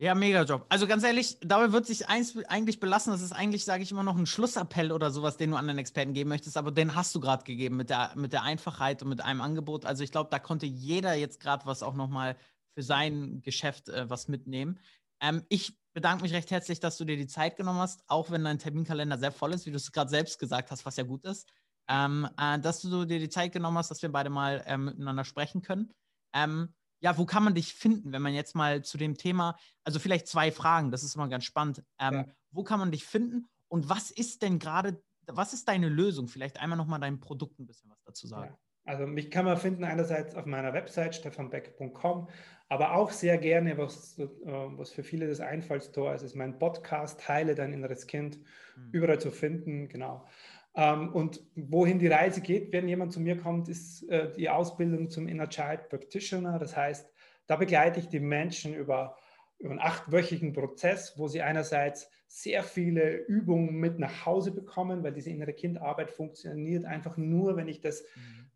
Ja, 0.00 0.14
mega 0.14 0.42
Job. 0.42 0.66
Also 0.70 0.88
ganz 0.88 1.04
ehrlich, 1.04 1.38
dabei 1.40 1.70
wird 1.72 1.86
sich 1.86 2.08
eins 2.08 2.36
eigentlich 2.46 2.80
belassen. 2.80 3.12
Das 3.12 3.22
ist 3.22 3.32
eigentlich, 3.32 3.64
sage 3.64 3.84
ich 3.84 3.92
immer 3.92 4.02
noch, 4.02 4.16
ein 4.16 4.26
Schlussappell 4.26 4.90
oder 4.90 5.10
sowas, 5.12 5.36
den 5.36 5.52
du 5.52 5.56
anderen 5.56 5.78
Experten 5.78 6.14
geben 6.14 6.30
möchtest. 6.30 6.56
Aber 6.56 6.72
den 6.72 6.96
hast 6.96 7.14
du 7.14 7.20
gerade 7.20 7.44
gegeben 7.44 7.76
mit 7.76 7.90
der, 7.90 8.12
mit 8.16 8.32
der 8.32 8.42
Einfachheit 8.42 9.02
und 9.02 9.08
mit 9.08 9.20
einem 9.20 9.40
Angebot. 9.40 9.86
Also 9.86 10.02
ich 10.02 10.10
glaube, 10.10 10.30
da 10.30 10.40
konnte 10.40 10.66
jeder 10.66 11.14
jetzt 11.14 11.38
gerade 11.38 11.64
was 11.66 11.84
auch 11.84 11.94
nochmal 11.94 12.36
für 12.76 12.82
sein 12.82 13.40
Geschäft 13.42 13.88
äh, 13.88 14.10
was 14.10 14.26
mitnehmen. 14.26 14.80
Ähm, 15.20 15.44
ich 15.48 15.78
bedanke 15.94 16.24
mich 16.24 16.32
recht 16.32 16.50
herzlich, 16.50 16.80
dass 16.80 16.98
du 16.98 17.04
dir 17.04 17.16
die 17.16 17.28
Zeit 17.28 17.56
genommen 17.56 17.78
hast, 17.78 18.02
auch 18.08 18.32
wenn 18.32 18.42
dein 18.42 18.58
Terminkalender 18.58 19.16
sehr 19.16 19.30
voll 19.30 19.52
ist, 19.52 19.64
wie 19.64 19.70
du 19.70 19.76
es 19.76 19.92
gerade 19.92 20.10
selbst 20.10 20.40
gesagt 20.40 20.72
hast, 20.72 20.84
was 20.84 20.96
ja 20.96 21.04
gut 21.04 21.24
ist. 21.24 21.48
Ähm, 21.88 22.28
äh, 22.36 22.58
dass 22.58 22.80
du 22.80 23.04
dir 23.04 23.20
die 23.20 23.28
Zeit 23.28 23.52
genommen 23.52 23.78
hast, 23.78 23.92
dass 23.92 24.02
wir 24.02 24.10
beide 24.10 24.28
mal 24.28 24.60
äh, 24.66 24.76
miteinander 24.76 25.24
sprechen 25.24 25.62
können. 25.62 25.92
Ähm, 26.34 26.74
ja, 27.04 27.18
wo 27.18 27.26
kann 27.26 27.44
man 27.44 27.54
dich 27.54 27.74
finden, 27.74 28.12
wenn 28.12 28.22
man 28.22 28.32
jetzt 28.32 28.54
mal 28.54 28.82
zu 28.82 28.96
dem 28.96 29.18
Thema, 29.18 29.58
also 29.84 29.98
vielleicht 29.98 30.26
zwei 30.26 30.50
Fragen, 30.50 30.90
das 30.90 31.02
ist 31.02 31.16
immer 31.16 31.28
ganz 31.28 31.44
spannend. 31.44 31.84
Ähm, 31.98 32.14
ja. 32.14 32.24
Wo 32.50 32.64
kann 32.64 32.80
man 32.80 32.90
dich 32.90 33.04
finden 33.04 33.46
und 33.68 33.90
was 33.90 34.10
ist 34.10 34.40
denn 34.40 34.58
gerade, 34.58 35.02
was 35.26 35.52
ist 35.52 35.68
deine 35.68 35.90
Lösung? 35.90 36.28
Vielleicht 36.28 36.58
einmal 36.58 36.78
nochmal 36.78 37.00
dein 37.00 37.20
Produkt 37.20 37.60
ein 37.60 37.66
bisschen 37.66 37.90
was 37.90 38.02
dazu 38.04 38.26
sagen. 38.26 38.54
Ja. 38.54 38.58
Also 38.86 39.06
mich 39.06 39.30
kann 39.30 39.44
man 39.44 39.58
finden 39.58 39.84
einerseits 39.84 40.34
auf 40.34 40.46
meiner 40.46 40.72
Website 40.72 41.14
stefanbeck.com, 41.14 42.28
aber 42.70 42.94
auch 42.94 43.10
sehr 43.10 43.36
gerne, 43.36 43.76
was, 43.76 44.18
äh, 44.18 44.26
was 44.46 44.90
für 44.90 45.02
viele 45.02 45.28
das 45.28 45.40
Einfallstor 45.40 46.14
ist, 46.14 46.22
ist 46.22 46.34
mein 46.34 46.58
Podcast 46.58 47.28
Heile 47.28 47.54
dein 47.54 47.74
inneres 47.74 48.06
Kind, 48.06 48.38
mhm. 48.38 48.90
überall 48.92 49.20
zu 49.20 49.30
finden, 49.30 49.90
genau. 49.90 50.26
Ähm, 50.76 51.12
und 51.12 51.40
wohin 51.54 51.98
die 51.98 52.08
Reise 52.08 52.40
geht, 52.40 52.72
wenn 52.72 52.88
jemand 52.88 53.12
zu 53.12 53.20
mir 53.20 53.36
kommt, 53.36 53.68
ist 53.68 54.08
äh, 54.08 54.32
die 54.32 54.50
Ausbildung 54.50 55.08
zum 55.08 55.28
Inner 55.28 55.48
Child 55.48 55.88
Practitioner. 55.88 56.58
Das 56.58 56.76
heißt, 56.76 57.08
da 57.46 57.56
begleite 57.56 58.00
ich 58.00 58.08
die 58.08 58.20
Menschen 58.20 58.74
über, 58.74 59.16
über 59.58 59.70
einen 59.70 59.80
achtwöchigen 59.80 60.52
Prozess, 60.52 61.14
wo 61.16 61.28
sie 61.28 61.42
einerseits 61.42 62.10
sehr 62.26 62.64
viele 62.64 63.18
Übungen 63.26 63.76
mit 63.76 64.00
nach 64.00 64.26
Hause 64.26 64.50
bekommen, 64.50 65.04
weil 65.04 65.12
diese 65.12 65.30
innere 65.30 65.52
Kindarbeit 65.52 66.10
funktioniert 66.10 66.84
einfach 66.84 67.16
nur, 67.16 67.56
wenn 67.56 67.68
ich 67.68 67.80
das 67.80 68.02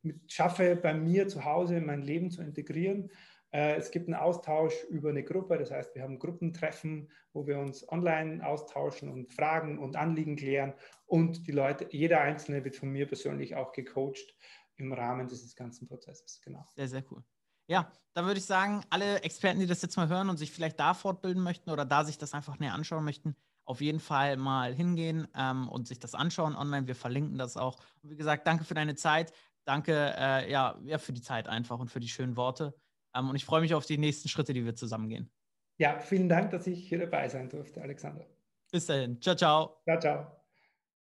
mhm. 0.02 0.20
schaffe, 0.26 0.74
bei 0.74 0.94
mir 0.94 1.28
zu 1.28 1.44
Hause 1.44 1.76
in 1.76 1.86
mein 1.86 2.02
Leben 2.02 2.30
zu 2.32 2.42
integrieren. 2.42 3.10
Äh, 3.50 3.76
es 3.76 3.90
gibt 3.90 4.08
einen 4.08 4.14
Austausch 4.14 4.84
über 4.84 5.10
eine 5.10 5.24
Gruppe, 5.24 5.58
das 5.58 5.70
heißt, 5.70 5.94
wir 5.94 6.02
haben 6.02 6.18
Gruppentreffen, 6.18 7.10
wo 7.32 7.46
wir 7.46 7.58
uns 7.58 7.88
online 7.88 8.46
austauschen 8.46 9.08
und 9.08 9.32
Fragen 9.32 9.78
und 9.78 9.96
Anliegen 9.96 10.36
klären. 10.36 10.74
Und 11.06 11.46
die 11.46 11.52
Leute, 11.52 11.86
jeder 11.90 12.20
Einzelne 12.20 12.64
wird 12.64 12.76
von 12.76 12.90
mir 12.90 13.06
persönlich 13.06 13.56
auch 13.56 13.72
gecoacht 13.72 14.34
im 14.76 14.92
Rahmen 14.92 15.26
dieses 15.26 15.56
ganzen 15.56 15.88
Prozesses. 15.88 16.40
Genau. 16.40 16.64
Sehr, 16.74 16.88
sehr 16.88 17.04
cool. 17.10 17.22
Ja, 17.66 17.92
da 18.14 18.24
würde 18.24 18.38
ich 18.38 18.46
sagen, 18.46 18.82
alle 18.88 19.22
Experten, 19.22 19.60
die 19.60 19.66
das 19.66 19.82
jetzt 19.82 19.96
mal 19.96 20.08
hören 20.08 20.30
und 20.30 20.38
sich 20.38 20.50
vielleicht 20.50 20.80
da 20.80 20.94
fortbilden 20.94 21.42
möchten 21.42 21.70
oder 21.70 21.84
da 21.84 22.04
sich 22.04 22.16
das 22.16 22.32
einfach 22.32 22.58
näher 22.58 22.72
anschauen 22.72 23.04
möchten, 23.04 23.36
auf 23.64 23.82
jeden 23.82 24.00
Fall 24.00 24.38
mal 24.38 24.74
hingehen 24.74 25.28
ähm, 25.34 25.68
und 25.68 25.86
sich 25.86 25.98
das 25.98 26.14
anschauen 26.14 26.56
online. 26.56 26.86
Wir 26.86 26.94
verlinken 26.94 27.36
das 27.36 27.58
auch. 27.58 27.76
Und 28.02 28.10
wie 28.10 28.16
gesagt, 28.16 28.46
danke 28.46 28.64
für 28.64 28.72
deine 28.72 28.94
Zeit. 28.94 29.32
Danke 29.64 30.14
äh, 30.16 30.50
ja, 30.50 30.78
ja, 30.84 30.96
für 30.96 31.12
die 31.12 31.20
Zeit 31.20 31.46
einfach 31.46 31.78
und 31.78 31.90
für 31.90 32.00
die 32.00 32.08
schönen 32.08 32.36
Worte. 32.36 32.74
Ähm, 33.18 33.30
und 33.30 33.36
ich 33.36 33.44
freue 33.44 33.60
mich 33.60 33.74
auf 33.74 33.86
die 33.86 33.98
nächsten 33.98 34.28
Schritte, 34.28 34.52
die 34.52 34.64
wir 34.64 34.74
zusammen 34.74 35.08
gehen. 35.08 35.30
Ja, 35.78 35.98
vielen 36.00 36.28
Dank, 36.28 36.50
dass 36.50 36.66
ich 36.66 36.88
hier 36.88 36.98
dabei 36.98 37.28
sein 37.28 37.48
durfte, 37.48 37.80
Alexander. 37.82 38.26
Bis 38.70 38.86
dahin. 38.86 39.20
Ciao, 39.20 39.36
ciao. 39.36 39.80
Ciao, 39.84 39.98
ciao. 39.98 40.37